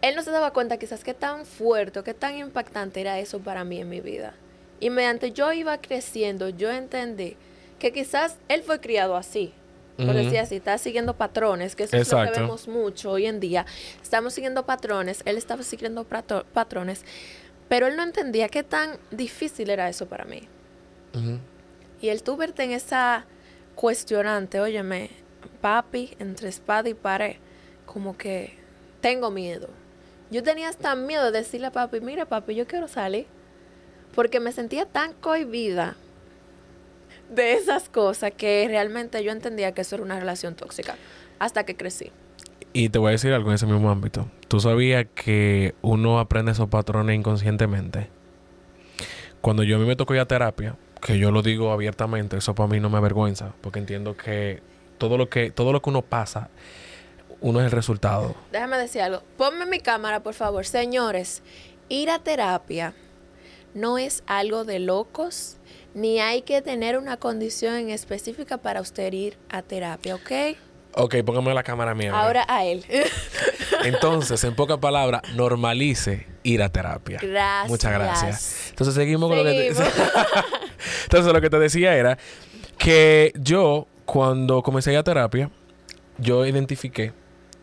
él 0.01 0.15
no 0.15 0.23
se 0.23 0.31
daba 0.31 0.51
cuenta 0.51 0.77
quizás 0.77 1.03
qué 1.03 1.13
tan 1.13 1.45
fuerte, 1.45 2.01
qué 2.03 2.13
tan 2.13 2.37
impactante 2.37 3.01
era 3.01 3.19
eso 3.19 3.39
para 3.39 3.63
mí 3.63 3.79
en 3.79 3.89
mi 3.89 4.01
vida. 4.01 4.33
Y 4.79 4.89
mediante 4.89 5.31
yo 5.31 5.53
iba 5.53 5.77
creciendo, 5.79 6.49
yo 6.49 6.71
entendí 6.71 7.37
que 7.79 7.91
quizás 7.93 8.37
él 8.49 8.63
fue 8.63 8.79
criado 8.79 9.15
así. 9.15 9.53
por 9.97 10.07
Ujú. 10.07 10.17
decir 10.17 10.39
así, 10.39 10.55
está 10.57 10.77
siguiendo 10.77 11.15
patrones, 11.15 11.73
que 11.77 11.83
eso 11.83 11.95
es 11.95 12.11
lo 12.11 12.21
que 12.25 12.31
vemos 12.41 12.67
mucho 12.67 13.11
hoy 13.11 13.27
en 13.27 13.39
día. 13.39 13.65
Estamos 14.03 14.33
siguiendo 14.33 14.65
patrones, 14.65 15.21
él 15.23 15.37
estaba 15.37 15.63
siguiendo 15.63 16.03
patrones, 16.03 17.05
pero 17.69 17.87
él 17.87 17.95
no 17.95 18.03
entendía 18.03 18.49
qué 18.49 18.61
tan 18.63 18.97
difícil 19.11 19.69
era 19.69 19.87
eso 19.87 20.05
para 20.07 20.25
mí. 20.25 20.41
Y 22.01 22.09
el 22.09 22.23
tú 22.23 22.37
verte 22.37 22.63
en 22.63 22.71
esa 22.71 23.25
cuestionante, 23.75 24.59
óyeme, 24.59 25.09
papi, 25.61 26.15
entre 26.19 26.49
espada 26.49 26.89
y 26.89 26.93
pared, 26.93 27.35
como 27.85 28.17
que 28.17 28.57
tengo 29.01 29.31
miedo. 29.31 29.69
Yo 30.31 30.43
tenía 30.43 30.69
hasta 30.69 30.95
miedo 30.95 31.31
de 31.31 31.39
decirle 31.39 31.67
a 31.67 31.71
papi, 31.71 32.01
mira 32.01 32.25
papi, 32.25 32.55
yo 32.55 32.67
quiero 32.67 32.87
salir. 32.87 33.27
Porque 34.13 34.39
me 34.39 34.51
sentía 34.51 34.85
tan 34.85 35.13
cohibida 35.13 35.95
de 37.29 37.53
esas 37.53 37.89
cosas 37.89 38.31
que 38.35 38.65
realmente 38.67 39.23
yo 39.23 39.31
entendía 39.31 39.73
que 39.73 39.81
eso 39.81 39.95
era 39.95 40.03
una 40.03 40.19
relación 40.19 40.55
tóxica. 40.55 40.95
Hasta 41.37 41.65
que 41.65 41.75
crecí. 41.75 42.11
Y 42.73 42.89
te 42.89 42.99
voy 42.99 43.09
a 43.09 43.11
decir 43.11 43.33
algo 43.33 43.49
en 43.49 43.55
ese 43.55 43.65
mismo 43.65 43.89
ámbito. 43.89 44.29
¿Tú 44.47 44.59
sabías 44.59 45.05
que 45.15 45.75
uno 45.81 46.19
aprende 46.19 46.51
esos 46.51 46.69
patrones 46.69 47.17
inconscientemente? 47.17 48.09
Cuando 49.41 49.63
yo 49.63 49.75
a 49.75 49.79
mí 49.79 49.85
me 49.85 49.95
tocó 49.95 50.13
ir 50.15 50.21
a 50.21 50.27
terapia, 50.27 50.75
que 51.05 51.19
yo 51.19 51.29
lo 51.29 51.43
digo 51.43 51.71
abiertamente, 51.71 52.35
eso 52.37 52.55
para 52.55 52.67
mí 52.67 52.79
no 52.79 52.89
me 52.89 52.97
avergüenza, 52.97 53.53
porque 53.61 53.77
entiendo 53.77 54.17
que 54.17 54.61
todo 54.97 55.17
lo 55.17 55.29
que 55.29 55.51
todo 55.51 55.71
lo 55.71 55.79
que 55.79 55.91
uno 55.91 56.01
pasa, 56.01 56.49
uno 57.41 57.59
es 57.59 57.65
el 57.65 57.71
resultado. 57.71 58.35
Déjame 58.51 58.77
decir 58.77 59.01
algo. 59.01 59.21
Ponme 59.37 59.67
mi 59.67 59.79
cámara, 59.79 60.21
por 60.21 60.33
favor. 60.33 60.65
Señores, 60.65 61.43
ir 61.89 62.09
a 62.09 62.17
terapia 62.17 62.95
no 63.75 63.99
es 63.99 64.23
algo 64.25 64.65
de 64.65 64.79
locos, 64.79 65.57
ni 65.93 66.19
hay 66.19 66.41
que 66.41 66.63
tener 66.63 66.97
una 66.97 67.17
condición 67.17 67.75
en 67.75 67.89
específica 67.91 68.57
para 68.57 68.81
usted 68.81 69.13
ir 69.13 69.37
a 69.49 69.61
terapia, 69.61 70.15
¿ok? 70.15 70.31
Ok, 70.93 71.17
póngame 71.23 71.53
la 71.53 71.61
cámara 71.61 71.93
mía. 71.93 72.17
Ahora 72.17 72.45
a 72.47 72.65
él. 72.65 72.83
Entonces, 73.83 74.43
en 74.43 74.55
pocas 74.55 74.79
palabras, 74.79 75.21
normalice 75.35 76.25
ir 76.41 76.63
a 76.63 76.69
terapia. 76.69 77.19
Gracias. 77.21 77.69
Muchas 77.69 77.91
gracias. 77.91 78.69
Entonces, 78.69 78.95
seguimos 78.95 79.29
con 79.29 79.37
lo 79.37 79.43
que. 79.43 79.75
Entonces, 81.03 81.31
lo 81.33 81.41
que 81.41 81.49
te 81.49 81.59
decía 81.59 81.95
era 81.95 82.17
que 82.77 83.31
yo, 83.39 83.87
cuando 84.05 84.61
comencé 84.63 84.91
a 84.91 84.93
ir 84.93 84.99
a 84.99 85.03
terapia, 85.03 85.49
yo 86.17 86.45
identifiqué, 86.45 87.13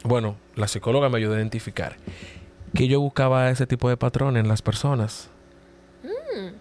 bueno, 0.04 0.36
la 0.56 0.68
psicóloga 0.68 1.08
me 1.08 1.18
ayudó 1.18 1.34
a 1.34 1.38
identificar 1.38 1.96
que 2.74 2.88
yo 2.88 3.00
buscaba 3.00 3.50
ese 3.50 3.66
tipo 3.66 3.88
de 3.88 3.96
patrones 3.96 4.40
en 4.42 4.48
las 4.48 4.62
personas. 4.62 5.28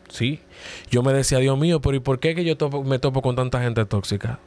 Sí. 0.10 0.42
Yo 0.90 1.04
me 1.04 1.14
decía, 1.14 1.38
Dios 1.40 1.58
mío, 1.58 1.82
pero 1.82 1.96
¿y 1.96 2.00
por 2.00 2.20
qué 2.20 2.36
que 2.36 2.44
yo 2.44 2.58
topo- 2.58 2.84
me 2.84 3.00
topo 3.00 3.22
con 3.22 3.36
tanta 3.36 3.62
gente 3.62 3.86
tóxica? 3.86 4.40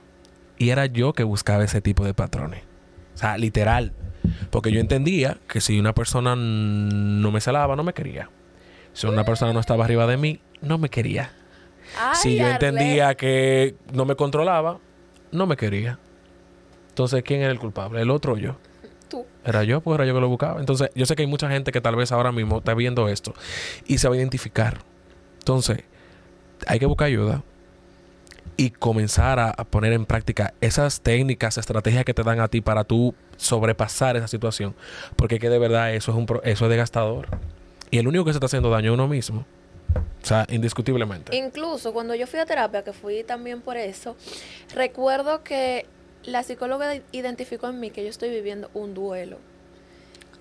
Y 0.59 0.71
era 0.71 0.87
yo 0.87 1.13
que 1.15 1.25
buscaba 1.25 1.65
ese 1.65 1.81
tipo 1.81 2.05
de 2.05 2.15
patrones. 2.15 2.63
O 3.15 3.19
sea, 3.19 3.39
literal. 3.39 3.93
Porque 4.51 4.71
yo 4.71 4.81
entendía 4.81 5.39
que 5.49 5.61
si 5.61 5.79
una 5.81 5.95
persona 5.95 6.35
no 6.37 7.31
me 7.31 7.41
celaba, 7.41 7.77
no 7.77 7.83
me 7.83 7.93
quería. 7.95 8.29
Si 8.93 9.07
una 9.07 9.25
persona 9.25 9.53
no 9.53 9.61
estaba 9.61 9.85
arriba 9.85 10.07
de 10.07 10.17
mí, 10.17 10.41
no 10.61 10.79
me 10.79 10.89
quería. 10.91 11.33
Ay, 11.99 12.17
si 12.17 12.37
yo 12.37 12.47
Arlet. 12.47 12.63
entendía 12.63 13.15
que 13.15 13.75
no 13.93 14.05
me 14.05 14.17
controlaba, 14.17 14.79
no 15.33 15.47
me 15.47 15.57
quería. 15.57 15.99
Entonces, 16.89 17.23
¿quién 17.25 17.41
era 17.43 17.51
el 17.51 17.59
culpable? 17.59 18.01
¿El 18.01 18.11
otro 18.11 18.35
o 18.35 18.37
yo? 18.37 18.57
Tú. 19.09 19.27
Era 19.45 19.65
yo, 19.65 19.81
pues 19.81 19.97
era 19.97 20.07
yo 20.07 20.15
que 20.15 20.21
lo 20.21 20.29
buscaba. 20.29 20.61
Entonces, 20.61 20.91
yo 20.95 21.07
sé 21.07 21.17
que 21.17 21.23
hay 21.23 21.29
mucha 21.29 21.49
gente 21.51 21.73
que 21.73 21.81
tal 21.81 21.97
vez 21.97 22.13
ahora 22.13 22.33
mismo 22.33 22.59
está 22.59 22.75
viendo 22.75 23.09
esto 23.09 23.35
y 23.87 23.99
se 23.99 24.09
va 24.09 24.15
a 24.15 24.19
identificar. 24.19 24.79
Entonces, 25.41 25.79
hay 26.67 26.79
que 26.79 26.87
buscar 26.87 27.07
ayuda 27.09 27.43
y 28.57 28.71
comenzar 28.71 29.41
a, 29.41 29.51
a 29.51 29.65
poner 29.65 29.93
en 29.93 30.07
práctica 30.07 30.55
esas 30.61 31.01
técnicas, 31.01 31.59
estrategias 31.59 32.05
que 32.05 32.15
te 32.15 32.23
dan 32.23 32.39
a 32.41 32.49
ti 32.49 32.61
para 32.61 32.85
tú 32.85 33.15
sobrepasar 33.37 34.17
esa 34.17 34.29
situación. 34.29 34.75
Porque 35.17 35.39
que 35.41 35.49
de 35.51 35.59
verdad 35.59 35.93
eso 35.95 36.13
es 36.13 36.17
un 36.17 36.27
pro- 36.27 36.43
eso 36.45 36.65
es 36.67 36.69
desgastador. 36.71 37.27
Y 37.91 37.99
el 37.99 38.07
único 38.09 38.25
que 38.25 38.33
se 38.33 38.37
está 38.39 38.47
haciendo 38.47 38.71
daño 38.71 38.93
es 38.93 38.95
uno 38.95 39.09
mismo. 39.09 39.45
O 39.95 40.27
sea, 40.27 40.47
indiscutiblemente. 40.49 41.37
Incluso 41.37 41.93
cuando 41.93 42.15
yo 42.15 42.27
fui 42.27 42.41
a 42.41 42.47
terapia, 42.47 42.83
que 42.83 42.93
fui 42.93 43.25
también 43.25 43.61
por 43.61 43.77
eso, 43.77 44.17
recuerdo 44.75 45.45
que 45.45 45.87
la 46.25 46.43
psicóloga 46.43 46.95
identificó 47.13 47.69
en 47.69 47.81
mí 47.81 47.91
que 47.91 48.03
yo 48.03 48.09
estoy 48.09 48.31
viviendo 48.31 48.71
un 48.75 48.95
duelo. 48.95 49.39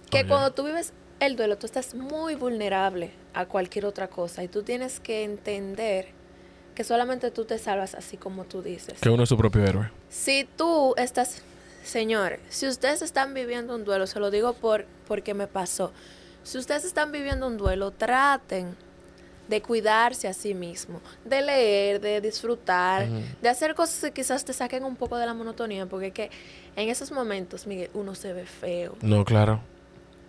Que 0.09 0.19
Oye. 0.19 0.27
cuando 0.27 0.53
tú 0.53 0.63
vives 0.63 0.93
el 1.19 1.35
duelo, 1.35 1.57
tú 1.57 1.65
estás 1.65 1.95
muy 1.95 2.35
vulnerable 2.35 3.11
a 3.33 3.45
cualquier 3.45 3.85
otra 3.85 4.07
cosa 4.07 4.43
y 4.43 4.47
tú 4.47 4.63
tienes 4.63 4.99
que 4.99 5.23
entender 5.23 6.07
que 6.75 6.83
solamente 6.83 7.31
tú 7.31 7.45
te 7.45 7.57
salvas 7.57 7.95
así 7.95 8.17
como 8.17 8.45
tú 8.45 8.61
dices. 8.61 8.99
Que 8.99 9.09
uno 9.09 9.23
es 9.23 9.29
su 9.29 9.37
propio 9.37 9.65
héroe. 9.65 9.91
Si 10.09 10.47
tú 10.57 10.93
estás, 10.97 11.41
señores, 11.83 12.39
si 12.49 12.67
ustedes 12.67 13.01
están 13.01 13.33
viviendo 13.33 13.75
un 13.75 13.83
duelo, 13.83 14.07
se 14.07 14.19
lo 14.19 14.31
digo 14.31 14.53
por 14.53 14.85
porque 15.07 15.33
me 15.33 15.47
pasó. 15.47 15.91
Si 16.43 16.57
ustedes 16.57 16.83
están 16.83 17.11
viviendo 17.11 17.47
un 17.47 17.57
duelo, 17.57 17.91
traten 17.91 18.75
de 19.47 19.61
cuidarse 19.61 20.27
a 20.27 20.33
sí 20.33 20.53
mismo, 20.53 21.01
de 21.25 21.41
leer, 21.41 21.99
de 22.01 22.21
disfrutar, 22.21 23.07
de 23.41 23.49
hacer 23.49 23.75
cosas 23.75 23.99
que 24.01 24.11
quizás 24.11 24.45
te 24.45 24.53
saquen 24.53 24.83
un 24.85 24.95
poco 24.95 25.17
de 25.17 25.25
la 25.25 25.33
monotonía, 25.33 25.85
porque 25.85 26.07
es 26.07 26.13
que 26.13 26.31
en 26.75 26.89
esos 26.89 27.11
momentos, 27.11 27.67
Miguel, 27.67 27.89
uno 27.93 28.15
se 28.15 28.31
ve 28.33 28.45
feo, 28.45 28.95
No, 29.01 29.25
claro. 29.25 29.59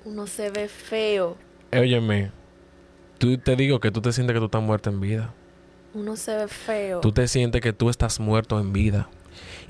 uno 0.05 0.27
se 0.27 0.51
ve 0.51 0.69
feo, 0.69 1.37
Eh, 1.71 1.81
Óyeme, 1.81 2.31
tú 3.19 3.37
te 3.39 3.57
digo 3.57 3.81
que 3.81 3.91
tú 3.91 4.01
te 4.01 4.13
sientes 4.13 4.35
que 4.35 4.41
tú 4.41 4.47
estás 4.47 4.63
muerto 4.63 4.91
en 4.91 5.01
vida. 5.01 5.33
uno 5.95 6.17
se 6.17 6.37
ve 6.37 6.49
feo. 6.49 7.01
Tú 7.01 7.13
te 7.13 7.29
sientes 7.29 7.61
que 7.61 7.73
tú 7.73 7.89
estás 7.91 8.19
muerto 8.19 8.59
en 8.59 8.73
vida. 8.73 9.09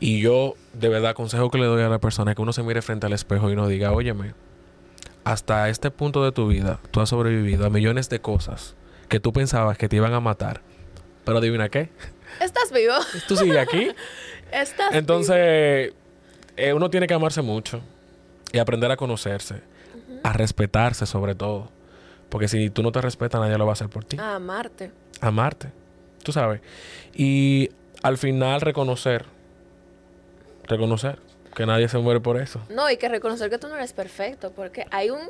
Y 0.00 0.20
yo, 0.20 0.54
de 0.72 0.88
verdad, 0.88 1.14
consejo 1.14 1.50
que 1.50 1.59
le 1.59 1.66
doy 1.66 1.83
a 1.83 1.88
la 1.88 1.98
persona 2.00 2.30
es 2.33 2.35
que 2.37 2.42
uno 2.42 2.52
se 2.54 2.62
mire 2.62 2.80
frente 2.83 3.07
al 3.07 3.12
espejo 3.12 3.50
y 3.50 3.57
no 3.57 3.68
diga, 3.68 3.92
óyeme, 3.92 4.33
hasta 5.24 5.68
este 5.68 5.90
punto 5.90 6.24
de 6.24 6.33
tu 6.33 6.48
vida, 6.48 6.80
tú 6.90 7.00
has 7.00 7.09
sobrevivido 7.11 7.64
a 7.66 7.70
millones 7.70 8.09
de 8.09 8.20
cosas 8.20 8.74
que 9.09 9.21
tú 9.21 9.33
pensabas 9.33 9.79
que 9.79 9.88
te 9.88 9.97
iban 9.97 10.12
a 10.14 10.21
matar. 10.21 10.61
Pero 11.25 11.38
adivina 11.38 11.69
qué, 11.69 11.90
¿Estás 12.40 12.73
vivo? 12.73 12.95
tú 13.29 13.37
sigues 13.37 13.57
aquí. 13.57 13.88
¿Estás 14.53 14.90
vivo? 14.90 14.99
Entonces, 14.99 15.93
eh, 16.57 16.73
uno 16.75 16.90
tiene 16.90 17.07
que 17.07 17.14
amarse 17.14 17.43
mucho 17.43 17.81
y 18.53 18.59
aprender 18.59 18.90
a 18.90 18.97
conocerse, 18.97 19.62
a 20.23 20.33
respetarse 20.33 21.07
sobre 21.07 21.35
todo. 21.35 21.71
Porque 22.29 22.49
si 22.49 22.71
tú 22.71 22.83
no 22.83 22.93
te 22.93 23.01
respetas, 23.01 23.40
nadie 23.40 23.57
lo 23.59 23.67
va 23.67 23.73
a 23.73 23.75
hacer 23.75 23.88
por 23.88 24.05
ti. 24.05 24.17
A 24.19 24.37
amarte. 24.37 24.90
Amarte, 25.21 25.71
tú 26.23 26.33
sabes. 26.33 26.61
Y 27.14 27.71
al 28.03 28.19
final 28.19 28.61
reconocer, 28.61 29.25
reconocer 30.64 31.19
que 31.55 31.67
nadie 31.67 31.88
se 31.88 31.99
muere 31.99 32.21
por 32.21 32.40
eso. 32.40 32.61
No, 32.69 32.90
y 32.90 32.97
que 32.97 33.09
reconocer 33.09 33.51
que 33.51 33.59
tú 33.59 33.69
no 33.69 33.77
eres 33.77 33.93
perfecto, 33.93 34.53
porque 34.53 34.87
hay 34.90 35.11
un, 35.11 35.21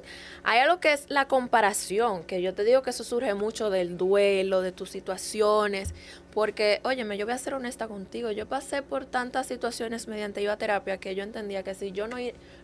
hay 0.42 0.60
algo 0.60 0.80
que 0.80 0.92
es 0.92 1.06
la 1.08 1.26
comparación, 1.26 2.24
que 2.24 2.42
yo 2.42 2.54
te 2.54 2.64
digo 2.64 2.82
que 2.82 2.90
eso 2.90 3.04
surge 3.04 3.34
mucho 3.34 3.70
del 3.70 3.96
duelo, 3.96 4.60
de 4.60 4.72
tus 4.72 4.90
situaciones, 4.90 5.94
porque, 6.32 6.80
óyeme, 6.84 7.16
yo 7.16 7.26
voy 7.26 7.34
a 7.34 7.38
ser 7.38 7.54
honesta 7.54 7.86
contigo, 7.88 8.30
yo 8.30 8.46
pasé 8.46 8.82
por 8.82 9.04
tantas 9.04 9.46
situaciones 9.46 10.08
mediante 10.08 10.42
yo 10.42 10.52
a 10.52 10.56
terapia 10.56 10.96
que 10.96 11.14
yo 11.14 11.22
entendía 11.22 11.62
que 11.62 11.74
si 11.74 11.92
yo 11.92 12.08
no, 12.08 12.16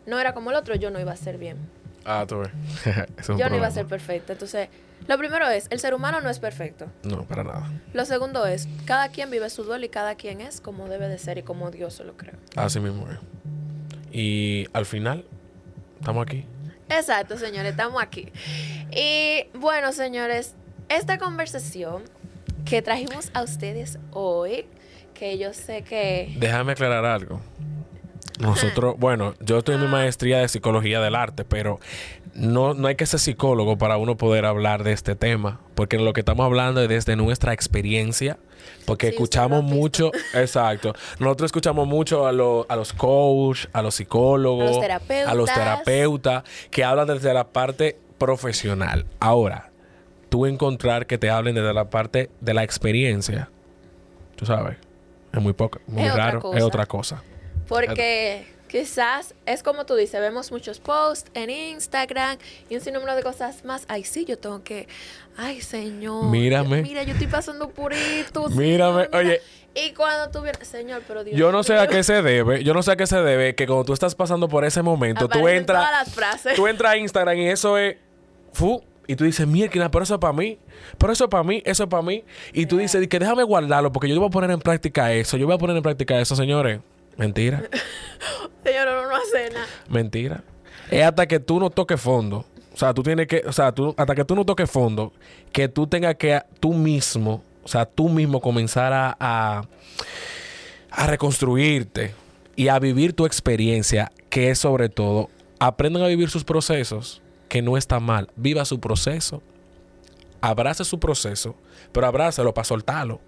no 0.06 0.18
era 0.18 0.34
como 0.34 0.50
el 0.50 0.56
otro, 0.56 0.74
yo 0.74 0.90
no 0.90 0.98
iba 1.00 1.12
a 1.12 1.16
ser 1.16 1.38
bien, 1.38 1.58
Ah, 2.04 2.24
tú 2.26 2.38
ves. 2.38 2.50
Eso 2.84 3.04
es 3.18 3.28
un 3.30 3.38
yo 3.38 3.48
no 3.48 3.56
iba 3.56 3.66
a 3.66 3.70
ser 3.70 3.86
perfecta. 3.86 4.32
Entonces, 4.32 4.68
lo 5.06 5.18
primero 5.18 5.48
es, 5.48 5.66
el 5.70 5.80
ser 5.80 5.94
humano 5.94 6.20
no 6.20 6.30
es 6.30 6.38
perfecto. 6.38 6.86
No, 7.02 7.24
para 7.24 7.44
nada. 7.44 7.70
Lo 7.92 8.04
segundo 8.04 8.46
es, 8.46 8.68
cada 8.84 9.08
quien 9.08 9.30
vive 9.30 9.50
su 9.50 9.64
duelo 9.64 9.84
y 9.84 9.88
cada 9.88 10.14
quien 10.14 10.40
es 10.40 10.60
como 10.60 10.88
debe 10.88 11.08
de 11.08 11.18
ser 11.18 11.38
y 11.38 11.42
como 11.42 11.70
Dios 11.70 11.94
se 11.94 12.04
lo 12.04 12.16
cree. 12.16 12.34
Así 12.56 12.80
mismo 12.80 13.08
es. 13.10 13.18
Y 14.12 14.66
al 14.72 14.86
final, 14.86 15.24
estamos 16.00 16.26
aquí. 16.26 16.44
Exacto, 16.88 17.38
señores, 17.38 17.72
estamos 17.72 18.02
aquí. 18.02 18.28
Y 18.90 19.46
bueno, 19.56 19.92
señores, 19.92 20.54
esta 20.88 21.18
conversación 21.18 22.02
que 22.64 22.82
trajimos 22.82 23.30
a 23.32 23.42
ustedes 23.42 23.98
hoy, 24.10 24.66
que 25.14 25.38
yo 25.38 25.52
sé 25.52 25.82
que... 25.82 26.34
Déjame 26.38 26.72
aclarar 26.72 27.04
algo. 27.04 27.40
Nosotros, 28.40 28.96
bueno, 28.98 29.34
yo 29.40 29.58
estoy 29.58 29.74
en 29.74 29.82
mi 29.82 29.86
maestría 29.86 30.38
de 30.38 30.48
psicología 30.48 31.00
del 31.00 31.14
arte, 31.14 31.44
pero 31.44 31.78
no, 32.34 32.74
no 32.74 32.88
hay 32.88 32.94
que 32.96 33.06
ser 33.06 33.20
psicólogo 33.20 33.76
para 33.78 33.96
uno 33.96 34.16
poder 34.16 34.44
hablar 34.44 34.84
de 34.84 34.92
este 34.92 35.14
tema, 35.16 35.60
porque 35.74 35.98
lo 35.98 36.12
que 36.12 36.20
estamos 36.20 36.44
hablando 36.46 36.82
es 36.82 36.88
desde 36.88 37.16
nuestra 37.16 37.52
experiencia, 37.52 38.38
porque 38.86 39.08
Sí, 39.08 39.14
escuchamos 39.14 39.62
mucho, 39.64 40.10
exacto, 40.34 40.94
nosotros 41.18 41.48
escuchamos 41.48 41.86
mucho 41.88 42.26
a, 42.26 42.32
lo- 42.32 42.66
a 42.68 42.76
los 42.76 42.92
coach, 42.92 43.66
a 43.72 43.82
los 43.82 43.94
psicólogos, 43.96 44.62
A 44.68 44.70
los 44.72 44.80
terapeutas. 44.80 45.28
a 45.32 45.34
los 45.34 45.52
terapeutas, 45.52 46.44
que 46.70 46.84
hablan 46.84 47.06
desde 47.08 47.32
la 47.34 47.48
parte 47.48 47.98
profesional. 48.18 49.06
Ahora, 49.18 49.70
tú 50.28 50.46
encontrar 50.46 51.06
que 51.06 51.18
te 51.18 51.30
hablen 51.30 51.54
desde 51.54 51.72
la 51.74 51.90
parte 51.90 52.30
de 52.40 52.54
la 52.54 52.62
experiencia, 52.62 53.48
tú 54.36 54.46
sabes, 54.46 54.76
es 55.32 55.40
muy 55.42 55.52
poco, 55.54 55.80
muy 55.86 56.04
Es 56.04 56.12
otra 56.12 56.26
raro, 56.26 56.38
es 56.38 56.42
cosa. 56.42 56.64
otra 56.66 56.86
cosa. 56.86 57.22
Porque 57.66 58.46
Quizás 58.70 59.34
es 59.46 59.62
como 59.64 59.84
tú 59.84 59.96
dices, 59.96 60.20
vemos 60.20 60.52
muchos 60.52 60.78
posts 60.78 61.30
en 61.34 61.50
Instagram 61.50 62.38
y 62.68 62.76
un 62.76 62.80
sinnúmero 62.80 63.16
de 63.16 63.22
cosas 63.22 63.64
más. 63.64 63.84
Ay, 63.88 64.04
sí, 64.04 64.24
yo 64.24 64.38
tengo 64.38 64.62
que. 64.62 64.86
Ay, 65.36 65.60
señor. 65.60 66.26
Mírame. 66.26 66.82
Mira, 66.82 67.02
yo 67.02 67.12
estoy 67.12 67.26
pasando 67.26 67.72
esto. 67.90 68.48
Mírame, 68.50 69.04
señor, 69.04 69.08
mira. 69.12 69.18
oye. 69.18 69.40
Y 69.74 69.92
cuando 69.92 70.30
tú 70.30 70.42
vienes, 70.42 70.66
señor, 70.66 71.02
pero 71.06 71.22
Dios 71.22 71.36
Yo 71.36 71.52
no 71.52 71.62
sé 71.62 71.78
a 71.78 71.86
qué 71.86 72.02
se 72.02 72.22
debe, 72.22 72.64
yo 72.64 72.74
no 72.74 72.82
sé 72.82 72.92
a 72.92 72.96
qué 72.96 73.06
se 73.06 73.18
debe 73.18 73.54
que 73.54 73.66
cuando 73.66 73.84
tú 73.84 73.92
estás 73.92 74.16
pasando 74.16 74.48
por 74.48 74.64
ese 74.64 74.82
momento, 74.82 75.28
tú 75.28 75.46
entras, 75.46 75.78
todas 75.78 76.06
las 76.06 76.14
frases. 76.14 76.56
tú 76.56 76.66
entras 76.66 76.92
a 76.92 76.96
Instagram 76.96 77.38
y 77.38 77.48
eso 77.48 77.78
es, 77.78 77.96
fu, 78.52 78.82
y 79.06 79.14
tú 79.14 79.24
dices, 79.24 79.46
mierda, 79.46 79.88
pero 79.88 80.02
eso 80.02 80.14
es 80.14 80.20
para 80.20 80.32
mí, 80.32 80.58
pero 80.98 81.12
eso 81.12 81.24
es 81.24 81.30
para 81.30 81.44
mí, 81.44 81.62
eso 81.64 81.84
es 81.84 81.88
para 81.88 82.02
mí, 82.02 82.24
y 82.52 82.66
tú 82.66 82.78
dices 82.78 83.06
que 83.06 83.18
déjame 83.20 83.44
guardarlo 83.44 83.92
porque 83.92 84.08
yo 84.08 84.18
voy 84.18 84.26
a 84.26 84.30
poner 84.30 84.50
en 84.50 84.60
práctica 84.60 85.12
eso, 85.12 85.36
yo 85.36 85.46
voy 85.46 85.54
a 85.54 85.58
poner 85.58 85.76
en 85.76 85.84
práctica 85.84 86.20
eso, 86.20 86.34
señores, 86.34 86.80
mentira, 87.16 87.62
Señor, 88.64 88.86
no, 88.86 89.08
no 89.08 89.16
hace 89.16 89.50
nada. 89.50 89.66
mentira, 89.88 90.42
es 90.90 91.02
hasta 91.04 91.26
que 91.26 91.40
tú 91.40 91.60
no 91.60 91.70
toques 91.70 92.00
fondo, 92.00 92.44
o 92.72 92.76
sea, 92.76 92.94
tú 92.94 93.02
tienes 93.02 93.26
que, 93.26 93.42
o 93.46 93.52
sea, 93.52 93.72
tú, 93.72 93.94
hasta 93.96 94.14
que 94.14 94.24
tú 94.24 94.34
no 94.34 94.44
toques 94.44 94.70
fondo, 94.70 95.12
que 95.52 95.68
tú 95.68 95.86
tengas 95.86 96.14
que 96.16 96.40
tú 96.60 96.72
mismo, 96.72 97.42
o 97.62 97.68
sea, 97.68 97.84
tú 97.86 98.08
mismo 98.08 98.40
comenzar 98.40 98.92
a, 98.92 99.16
a, 99.20 99.64
a 100.90 101.06
reconstruirte 101.06 102.14
y 102.56 102.68
a 102.68 102.78
vivir 102.78 103.12
tu 103.12 103.26
experiencia, 103.26 104.12
que 104.28 104.50
es 104.50 104.58
sobre 104.58 104.88
todo, 104.88 105.28
aprendan 105.58 106.02
a 106.02 106.06
vivir 106.06 106.30
sus 106.30 106.44
procesos, 106.44 107.22
que 107.48 107.62
no 107.62 107.76
está 107.76 108.00
mal, 108.00 108.28
viva 108.36 108.64
su 108.64 108.80
proceso, 108.80 109.42
abrace 110.40 110.84
su 110.84 110.98
proceso, 110.98 111.54
pero 111.92 112.06
abrácelo 112.06 112.54
para 112.54 112.64
soltarlo. 112.64 113.20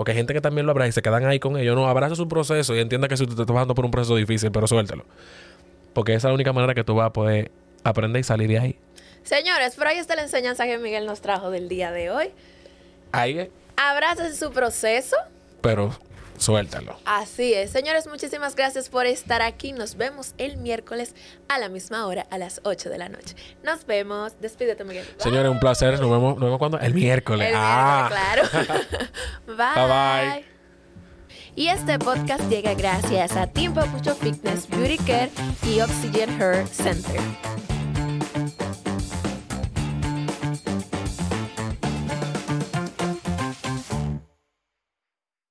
Porque 0.00 0.12
hay 0.12 0.16
gente 0.16 0.32
que 0.32 0.40
también 0.40 0.64
lo 0.64 0.72
abraza 0.72 0.88
y 0.88 0.92
se 0.92 1.02
quedan 1.02 1.26
ahí 1.26 1.38
con 1.38 1.58
ellos. 1.58 1.76
No, 1.76 1.86
abraza 1.86 2.14
su 2.14 2.26
proceso 2.26 2.74
y 2.74 2.78
entienda 2.78 3.06
que 3.06 3.18
si 3.18 3.26
tú 3.26 3.34
te 3.34 3.42
estás 3.42 3.52
pasando 3.52 3.74
por 3.74 3.84
un 3.84 3.90
proceso 3.90 4.16
difícil, 4.16 4.50
pero 4.50 4.66
suéltalo. 4.66 5.04
Porque 5.92 6.14
esa 6.14 6.28
es 6.28 6.30
la 6.30 6.34
única 6.36 6.54
manera 6.54 6.72
que 6.72 6.82
tú 6.84 6.94
vas 6.94 7.08
a 7.08 7.12
poder 7.12 7.50
aprender 7.84 8.20
y 8.20 8.22
salir 8.22 8.48
de 8.48 8.58
ahí. 8.58 8.78
Señores, 9.24 9.76
por 9.76 9.88
ahí 9.88 9.98
está 9.98 10.16
la 10.16 10.22
enseñanza 10.22 10.64
que 10.64 10.78
Miguel 10.78 11.04
nos 11.04 11.20
trajo 11.20 11.50
del 11.50 11.68
día 11.68 11.92
de 11.92 12.10
hoy. 12.10 12.30
Ahí 13.12 13.40
es. 13.40 13.48
Abracen 13.76 14.34
su 14.34 14.50
proceso. 14.52 15.16
Pero 15.60 15.94
suéltalo. 16.40 16.96
Así 17.04 17.54
es. 17.54 17.70
Señores, 17.70 18.06
muchísimas 18.06 18.56
gracias 18.56 18.88
por 18.88 19.06
estar 19.06 19.42
aquí. 19.42 19.72
Nos 19.72 19.96
vemos 19.96 20.34
el 20.38 20.56
miércoles 20.56 21.14
a 21.48 21.58
la 21.58 21.68
misma 21.68 22.06
hora, 22.06 22.26
a 22.30 22.38
las 22.38 22.60
8 22.64 22.90
de 22.90 22.98
la 22.98 23.08
noche. 23.08 23.36
Nos 23.62 23.86
vemos. 23.86 24.32
Despídete, 24.40 24.84
Miguel. 24.84 25.04
Bye. 25.04 25.22
Señores, 25.22 25.50
un 25.50 25.60
placer. 25.60 26.00
Nos 26.00 26.10
vemos, 26.10 26.34
nos 26.34 26.44
vemos 26.44 26.58
cuando? 26.58 26.78
El 26.80 26.94
miércoles. 26.94 27.48
El 27.48 27.54
ah. 27.56 28.08
claro. 28.10 28.42
bye. 29.46 29.56
Bye, 29.56 30.34
bye. 30.34 30.44
Y 31.56 31.68
este 31.68 31.98
podcast 31.98 32.48
llega 32.48 32.74
gracias 32.74 33.36
a 33.36 33.46
Team 33.46 33.74
Papucho 33.74 34.14
Fitness, 34.14 34.68
Beauty 34.68 34.98
Care 34.98 35.30
y 35.64 35.80
Oxygen 35.80 36.40
Hair 36.40 36.66
Center. 36.66 37.20